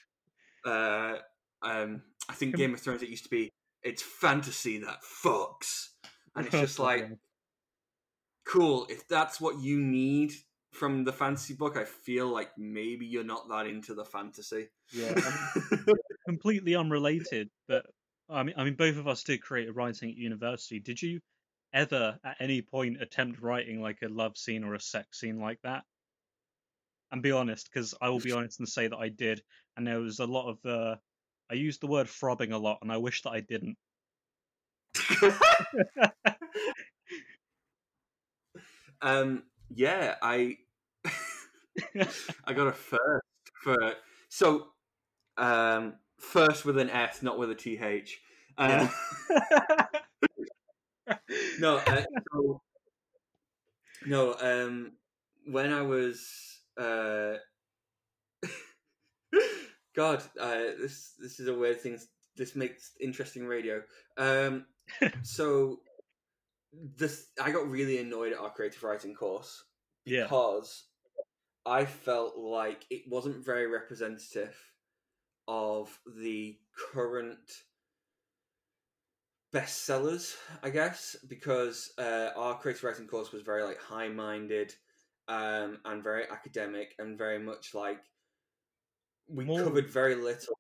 [0.70, 1.18] uh,
[1.62, 3.50] um, I think Game of Thrones it used to be
[3.84, 5.88] it's fantasy that fucks,
[6.36, 7.10] and it's just like
[8.46, 8.88] cool.
[8.90, 10.34] If that's what you need
[10.74, 14.70] from the fantasy book, I feel like maybe you're not that into the fantasy.
[14.92, 15.14] yeah.
[15.16, 15.96] I mean,
[16.28, 17.86] completely unrelated, but
[18.30, 20.80] I mean I mean both of us did creative writing at university.
[20.80, 21.20] Did you
[21.74, 25.60] ever at any point attempt writing like a love scene or a sex scene like
[25.64, 25.84] that?
[27.12, 29.42] And be honest, because I will be honest and say that I did,
[29.76, 30.96] and there was a lot of uh,
[31.50, 33.78] I used the word throbbing a lot, and I wish that I didn't.
[39.02, 40.58] um, yeah, I
[42.46, 43.26] I got a first
[43.64, 43.94] for
[44.30, 44.68] so
[45.38, 48.20] um first with an S, not with a th.
[48.58, 48.88] Uh,
[51.60, 52.04] no, uh,
[52.34, 52.62] so,
[54.06, 54.36] no.
[54.40, 54.94] Um,
[55.46, 57.38] when I was, uh,
[59.96, 62.00] God, uh, this this is a weird thing.
[62.36, 63.82] This makes interesting radio.
[64.18, 64.66] Um,
[65.24, 65.80] so
[66.96, 69.64] this I got really annoyed at our creative writing course
[70.06, 70.24] Yeah.
[70.24, 70.86] because
[71.66, 74.56] I felt like it wasn't very representative
[75.48, 76.58] of the
[76.94, 77.40] current
[79.54, 84.74] bestsellers, I guess, because uh, our creative writing course was very like high minded
[85.30, 88.00] um, and very academic and very much like
[89.30, 90.58] we More- covered very little.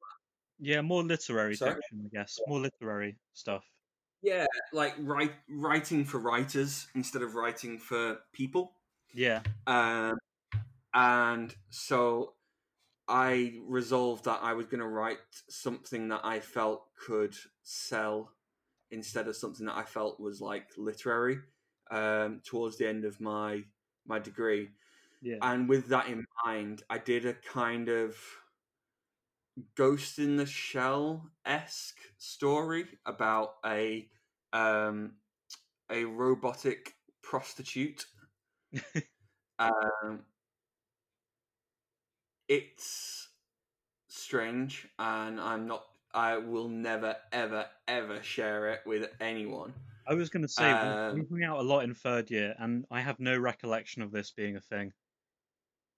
[0.61, 1.75] Yeah, more literary Sorry?
[1.75, 2.37] fiction, I guess.
[2.47, 3.63] More literary stuff.
[4.21, 8.73] Yeah, like write, writing for writers instead of writing for people.
[9.13, 9.41] Yeah.
[9.65, 10.17] Um,
[10.93, 12.33] and so
[13.07, 18.33] I resolved that I was going to write something that I felt could sell
[18.91, 21.39] instead of something that I felt was like literary
[21.89, 23.63] um, towards the end of my
[24.09, 24.69] my degree.
[25.21, 25.37] Yeah.
[25.41, 28.17] And with that in mind, I did a kind of
[29.75, 34.07] Ghost in the Shell esque story about a
[34.53, 35.13] um,
[35.89, 38.05] a robotic prostitute.
[39.59, 40.21] um,
[42.47, 43.27] it's
[44.07, 45.83] strange, and I'm not.
[46.13, 49.73] I will never, ever, ever share it with anyone.
[50.09, 52.55] I was going to say, we- Um, we hung out a lot in third year,
[52.57, 54.91] and I have no recollection of this being a thing.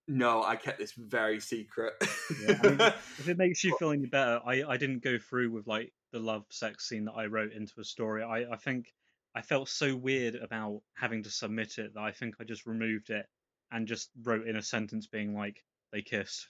[0.07, 1.93] No, I kept this very secret.
[2.41, 2.80] Yeah, I mean,
[3.20, 6.20] If it makes you feel any better, I, I didn't go through with like the
[6.20, 8.22] love sex scene that I wrote into a story.
[8.24, 8.93] I, I think
[9.36, 13.09] I felt so weird about having to submit it that I think I just removed
[13.12, 13.26] it
[13.72, 16.47] and just wrote in a sentence being like they kissed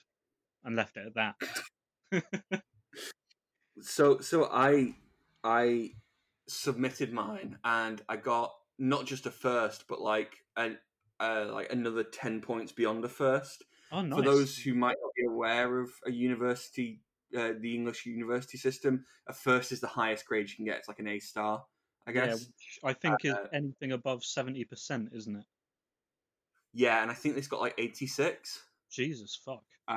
[0.64, 1.36] and left it at
[2.12, 2.62] that.
[3.82, 4.94] so so I
[5.44, 5.92] I
[6.48, 10.78] submitted mine and I got not just a first but like an
[11.20, 13.62] uh, like another 10 points beyond a first.
[13.92, 14.18] Oh, nice.
[14.18, 17.00] For those who might not be aware of a university
[17.36, 20.78] uh, the English university system, a first is the highest grade you can get.
[20.78, 21.64] It's like an A star,
[22.06, 22.46] I guess.
[22.82, 25.44] Yeah, I think uh, anything above seventy percent, isn't it?
[26.74, 28.62] Yeah, and I think this got like eighty six.
[28.90, 29.62] Jesus fuck.
[29.88, 29.96] Uh,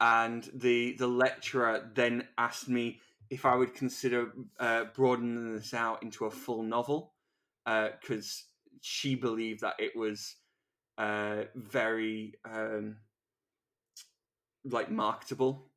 [0.00, 3.00] and the the lecturer then asked me
[3.30, 7.14] if I would consider uh, broadening this out into a full novel
[7.64, 10.36] because uh, she believed that it was
[10.98, 12.96] uh, very um,
[14.64, 15.70] like marketable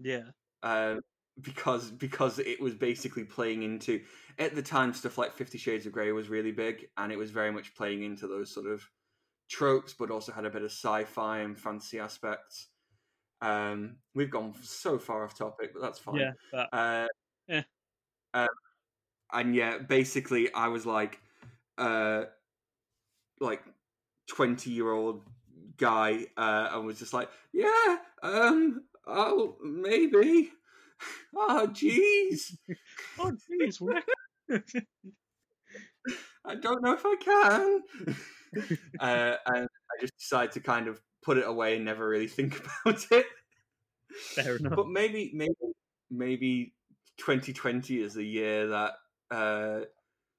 [0.00, 0.22] yeah.
[0.62, 0.96] Uh,
[1.40, 4.00] because because it was basically playing into
[4.38, 7.30] at the time stuff like Fifty Shades of Grey was really big, and it was
[7.30, 8.82] very much playing into those sort of
[9.48, 12.68] tropes, but also had a bit of sci-fi and fantasy aspects.
[13.40, 16.34] Um, we've gone so far off topic, but that's fine.
[16.52, 16.66] Yeah.
[16.72, 17.06] Uh,
[17.48, 17.62] yeah.
[18.34, 18.46] Uh,
[19.32, 21.20] and yeah, basically, I was like,
[21.78, 22.24] uh,
[23.40, 23.62] like
[24.28, 25.22] twenty year old
[25.76, 30.50] guy, uh, and was just like, yeah, um, Oh, maybe.
[31.34, 32.56] Oh, jeez.
[33.18, 33.80] oh, jeez.
[36.44, 37.82] I don't know if I can.
[39.00, 42.60] uh, and I just decided to kind of put it away and never really think
[42.84, 43.26] about it.
[44.34, 44.76] Fair enough.
[44.76, 45.54] But maybe, maybe,
[46.10, 46.74] maybe
[47.18, 48.92] 2020 is the year that
[49.30, 49.80] uh,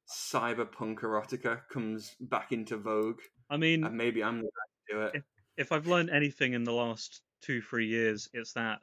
[0.10, 3.20] cyberpunk erotica comes back into vogue.
[3.50, 5.12] I mean, and maybe I'm guy to do it.
[5.16, 5.24] If,
[5.58, 8.80] if I've learned anything in the last two three years it's that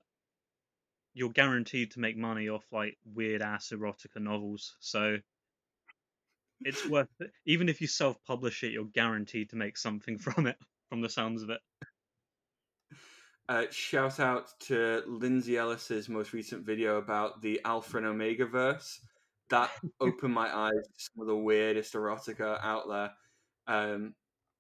[1.15, 5.17] you're guaranteed to make money off like weird ass erotica novels so
[6.63, 10.57] it's worth it even if you self-publish it you're guaranteed to make something from it
[10.89, 11.61] from the sounds of it
[13.49, 19.01] uh, shout out to Lindsay Ellis's most recent video about the Alpha and Omega verse.
[19.49, 19.71] That
[20.01, 23.11] opened my eyes to some of the weirdest erotica out there.
[23.67, 24.15] Um,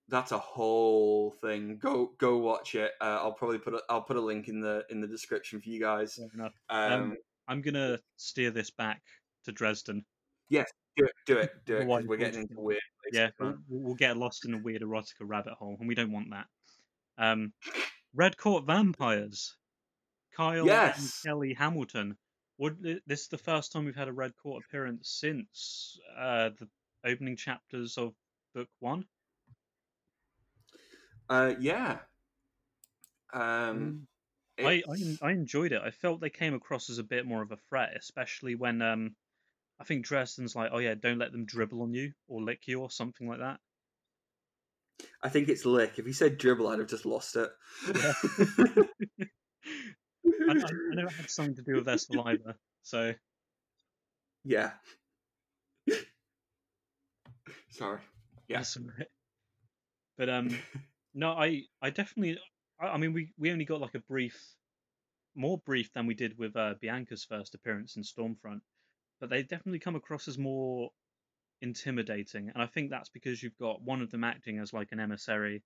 [0.08, 1.78] that's a whole thing.
[1.78, 2.92] Go go watch it.
[3.00, 5.68] Uh, I'll probably put a, I'll put a link in the in the description for
[5.68, 6.18] you guys.
[6.18, 7.16] Um, um,
[7.46, 9.02] I'm gonna steer this back
[9.44, 10.02] to Dresden.
[10.48, 12.06] Yes, do it, do it, do it.
[12.06, 12.80] We're getting into weird.
[13.12, 16.30] Yeah, we'll, we'll, get lost in a weird erotica rabbit hole, and we don't want
[16.30, 16.46] that.
[17.16, 17.52] Um,
[18.14, 19.54] Red Court Vampires.
[20.36, 20.98] Kyle yes.
[20.98, 22.16] and Kelly Hamilton.
[22.58, 26.68] Would this is the first time we've had a Red Court appearance since uh, the
[27.04, 28.14] opening chapters of
[28.54, 29.04] book one?
[31.28, 31.98] Uh, yeah.
[33.32, 34.06] Um,
[34.58, 34.66] mm.
[34.66, 35.82] I, I, I enjoyed it.
[35.84, 39.14] I felt they came across as a bit more of a threat, especially when um,
[39.80, 42.80] I think Dresden's like, oh yeah, don't let them dribble on you or lick you
[42.80, 43.60] or something like that.
[45.22, 45.98] I think it's lick.
[45.98, 47.50] If he said dribble, I'd have just lost it.
[47.94, 48.12] Yeah.
[50.48, 53.14] I, I, know it had something to do with their saliva, so
[54.44, 54.70] yeah.
[57.70, 58.00] Sorry.
[58.48, 58.78] Yes.
[58.80, 59.04] Yeah.
[60.16, 60.58] But um,
[61.14, 62.38] no, I I definitely.
[62.80, 64.36] I, I mean, we we only got like a brief,
[65.34, 68.60] more brief than we did with uh, Bianca's first appearance in Stormfront,
[69.20, 70.90] but they definitely come across as more
[71.60, 75.00] intimidating, and I think that's because you've got one of them acting as like an
[75.00, 75.62] emissary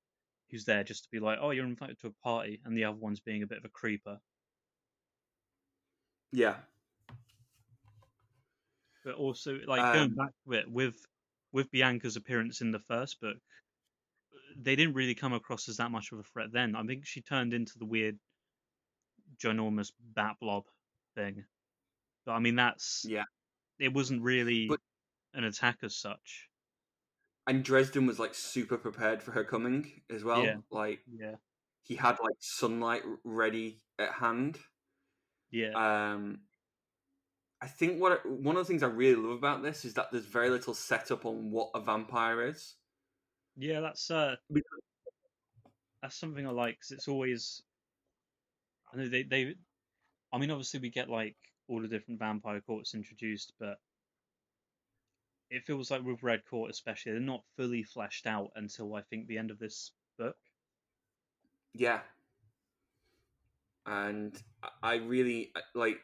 [0.50, 2.96] who's there just to be like, oh, you're invited to a party, and the other
[2.96, 4.18] one's being a bit of a creeper.
[6.32, 6.56] Yeah.
[9.04, 10.94] But also, like um, going back to it with
[11.52, 13.36] with Bianca's appearance in the first book,
[14.56, 16.76] they didn't really come across as that much of a threat then.
[16.76, 18.18] I think she turned into the weird,
[19.42, 20.64] ginormous bat blob
[21.14, 21.44] thing.
[22.24, 23.24] But I mean, that's yeah.
[23.78, 24.80] It wasn't really but,
[25.34, 26.48] an attack as such.
[27.46, 30.44] And Dresden was like super prepared for her coming as well.
[30.44, 30.56] Yeah.
[30.70, 31.36] Like yeah,
[31.82, 34.58] he had like sunlight ready at hand.
[35.50, 35.72] Yeah.
[35.74, 36.40] Um,
[37.60, 40.24] I think what one of the things I really love about this is that there's
[40.24, 42.74] very little setup on what a vampire is.
[43.56, 44.36] Yeah, that's uh,
[46.00, 47.62] that's something I like because it's always.
[48.92, 49.54] I know they they,
[50.32, 51.36] I mean, obviously we get like
[51.68, 53.78] all the different vampire courts introduced, but
[55.50, 59.26] it feels like with Red Court especially, they're not fully fleshed out until I think
[59.26, 60.36] the end of this book.
[61.74, 62.00] Yeah,
[63.86, 64.40] and
[64.82, 65.98] I really like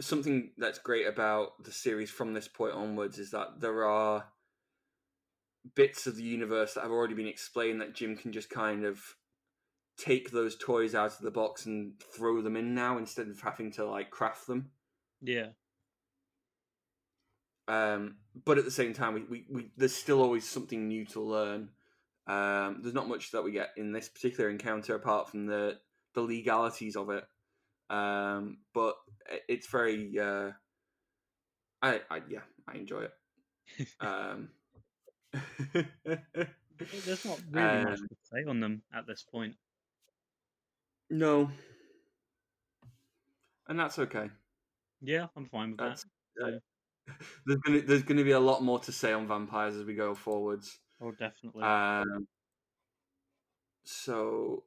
[0.00, 4.26] something that's great about the series from this point onwards is that there are
[5.74, 9.00] bits of the universe that have already been explained that Jim can just kind of
[9.98, 13.72] take those toys out of the box and throw them in now instead of having
[13.72, 14.70] to like craft them.
[15.20, 15.48] Yeah.
[17.68, 21.20] Um, but at the same time, we, we, we there's still always something new to
[21.20, 21.70] learn.
[22.26, 25.78] Um, there's not much that we get in this particular encounter apart from the
[26.14, 27.24] the legalities of it.
[27.88, 28.96] Um, but
[29.48, 30.50] it's very, uh,
[31.82, 33.88] I, I yeah, I enjoy it.
[34.00, 34.48] um,
[37.04, 39.54] There's not really much um, to say on them at this point.
[41.10, 41.50] no,
[43.68, 44.30] and that's okay.
[45.06, 46.04] Yeah, I'm fine with That's
[46.36, 46.60] that.
[47.08, 47.14] So,
[47.46, 50.14] there's gonna there's gonna be a lot more to say on vampires as we go
[50.14, 50.78] forwards.
[51.00, 51.62] oh, definitely.
[51.62, 52.26] Um,
[53.84, 54.64] so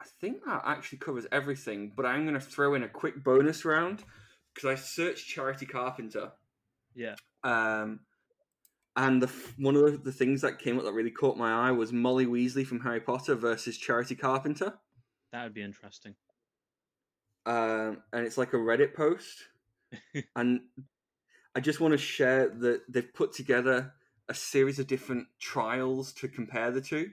[0.00, 1.92] I think that actually covers everything.
[1.96, 4.02] But I'm going to throw in a quick bonus round
[4.54, 6.32] because I searched Charity Carpenter,
[6.94, 7.14] yeah.
[7.44, 8.00] um,
[8.96, 11.70] and the one of the, the things that came up that really caught my eye
[11.70, 14.74] was Molly Weasley from Harry Potter versus Charity Carpenter,
[15.32, 16.16] That would be interesting.
[17.48, 19.44] Um, and it's like a Reddit post,
[20.36, 20.60] and
[21.54, 23.94] I just want to share that they've put together
[24.28, 27.10] a series of different trials to compare the two.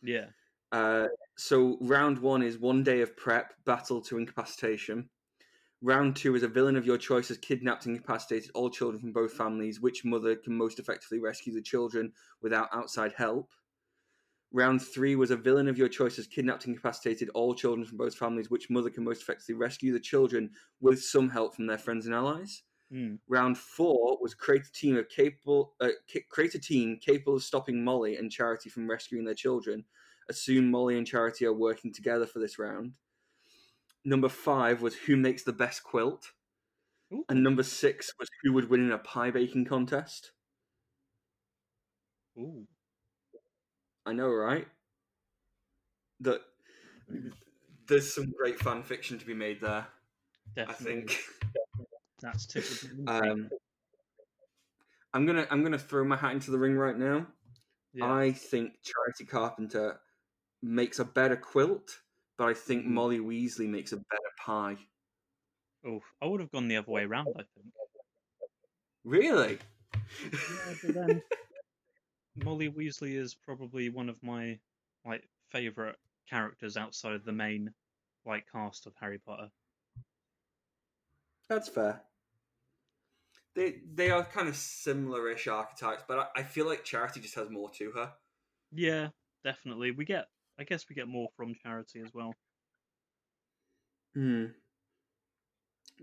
[0.00, 0.26] Yeah.
[0.70, 5.08] Uh, so round one is one day of prep, battle to incapacitation.
[5.82, 9.12] Round two is a villain of your choice has kidnapped and incapacitated all children from
[9.12, 9.80] both families.
[9.80, 13.50] Which mother can most effectively rescue the children without outside help?
[14.54, 17.96] Round three was a villain of your choice has kidnapped and incapacitated all children from
[17.96, 18.50] both families.
[18.50, 20.50] Which mother can most effectively rescue the children
[20.80, 22.62] with some help from their friends and allies?
[22.92, 23.18] Mm.
[23.28, 25.88] Round four was create a team of capable, uh,
[26.28, 29.86] create a team capable of stopping Molly and Charity from rescuing their children.
[30.28, 32.96] Assume Molly and Charity are working together for this round.
[34.04, 36.32] Number five was who makes the best quilt,
[37.12, 37.24] Ooh.
[37.28, 40.32] and number six was who would win in a pie baking contest.
[42.36, 42.66] Ooh.
[44.06, 44.66] I know, right?
[46.20, 46.42] That
[47.86, 49.86] there's some great fan fiction to be made there.
[50.56, 51.18] I think.
[52.20, 52.54] That's
[52.96, 53.50] my Um,
[55.12, 57.26] I'm gonna I'm gonna throw my hat into the ring right now.
[57.92, 58.12] yeah.
[58.12, 60.00] I think Charity Carpenter
[60.62, 62.00] makes a better quilt,
[62.38, 62.90] but I think Mhm.
[62.90, 64.78] Molly Weasley makes a better pie.
[65.84, 67.28] Oh, I would have gone the other way around.
[67.36, 67.74] I think.
[69.04, 69.58] Really?
[70.22, 71.22] Yeah, but then
[72.36, 74.58] Molly Weasley is probably one of my
[75.04, 75.96] like favorite
[76.28, 77.74] characters outside of the main
[78.24, 79.50] like cast of Harry Potter.
[81.48, 82.02] That's fair.
[83.54, 87.48] They they are kind of similar-ish archetypes, but I, I feel like Charity just has
[87.50, 88.14] more to her.
[88.72, 89.10] Yeah,
[89.44, 89.92] definitely.
[89.92, 90.28] We get,
[90.58, 92.34] I guess, we get more from Charity as well.
[94.14, 94.52] Hmm.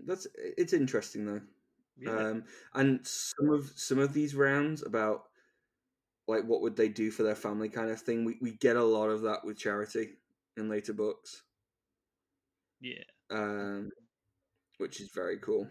[0.04, 1.42] That's it's interesting though.
[1.98, 2.44] Yeah, Um,
[2.74, 5.29] and some of some of these rounds about
[6.30, 8.24] like what would they do for their family kind of thing.
[8.24, 10.10] We we get a lot of that with Charity
[10.56, 11.42] in later books.
[12.80, 13.02] yeah.
[13.30, 13.90] um,
[14.78, 15.68] which is very cool.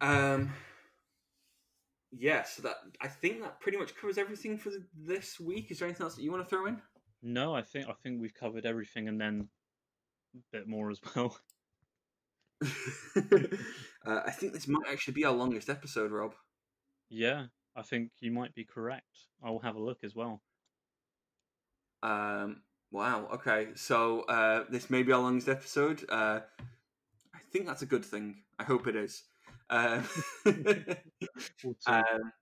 [0.00, 0.52] Um,
[2.10, 5.70] yeah, so that I think that pretty much covers everything for this week.
[5.70, 6.80] Is there anything else that you want to throw in?
[7.22, 9.48] No, I think I think we've covered everything and then
[10.34, 11.36] a bit more as well.
[13.16, 16.34] uh, I think this might actually be our longest episode, Robb.
[17.10, 17.46] Yeah,
[17.76, 19.28] I think you might be correct.
[19.42, 20.42] I'll have a look as well.
[22.02, 23.28] Um, wow.
[23.34, 26.04] Okay, so uh, this may be our longest episode.
[26.08, 26.40] Uh,
[27.34, 28.42] I think that's a good thing.
[28.58, 29.24] I hope it is.
[29.70, 30.04] Um,
[31.86, 32.32] Um,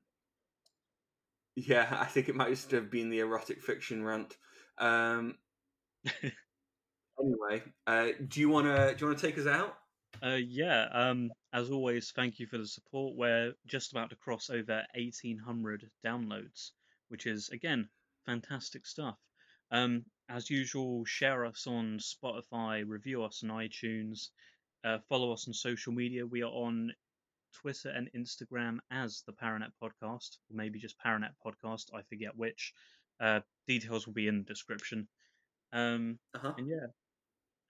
[1.57, 4.37] yeah, I think it might just have been the erotic fiction rant.
[4.79, 5.37] Um,
[7.21, 9.77] anyway, uh, do you wanna do you wanna take us out?
[10.23, 13.17] Uh, yeah, um, as always, thank you for the support.
[13.17, 16.71] We're just about to cross over 1800 downloads,
[17.09, 17.89] which is, again,
[18.27, 19.17] fantastic stuff.
[19.71, 24.29] Um, as usual, share us on Spotify, review us on iTunes,
[24.85, 26.27] uh, follow us on social media.
[26.27, 26.93] We are on
[27.53, 32.73] Twitter and Instagram as the Paranet Podcast, or maybe just Paranet Podcast, I forget which.
[33.19, 35.07] Uh, details will be in the description.
[35.73, 36.55] Um, Uh-huh.
[36.57, 36.87] and yeah,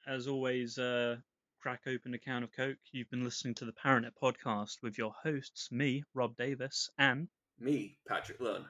[0.07, 1.17] as always, uh,
[1.61, 2.79] crack open a can of Coke.
[2.91, 7.29] You've been listening to the Paranet podcast with your hosts, me, Robb Davis, and
[7.59, 8.65] Me, Patrick Lunn.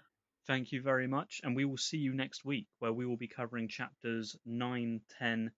[0.46, 1.40] thank you very much.
[1.44, 5.52] And we will see you next week where we will be covering chapters 9, 10,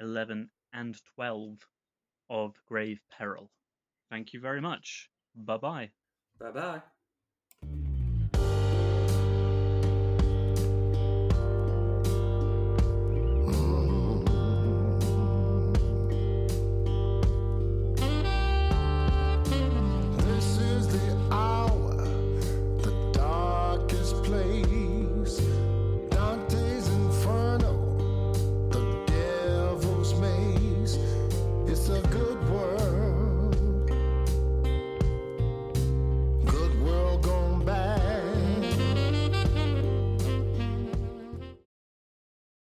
[0.00, 1.58] 11, and 12
[2.28, 3.50] of Grave Peril.
[4.10, 5.08] Thank you very much.
[5.34, 5.90] Bye bye.
[6.38, 6.82] Bye bye.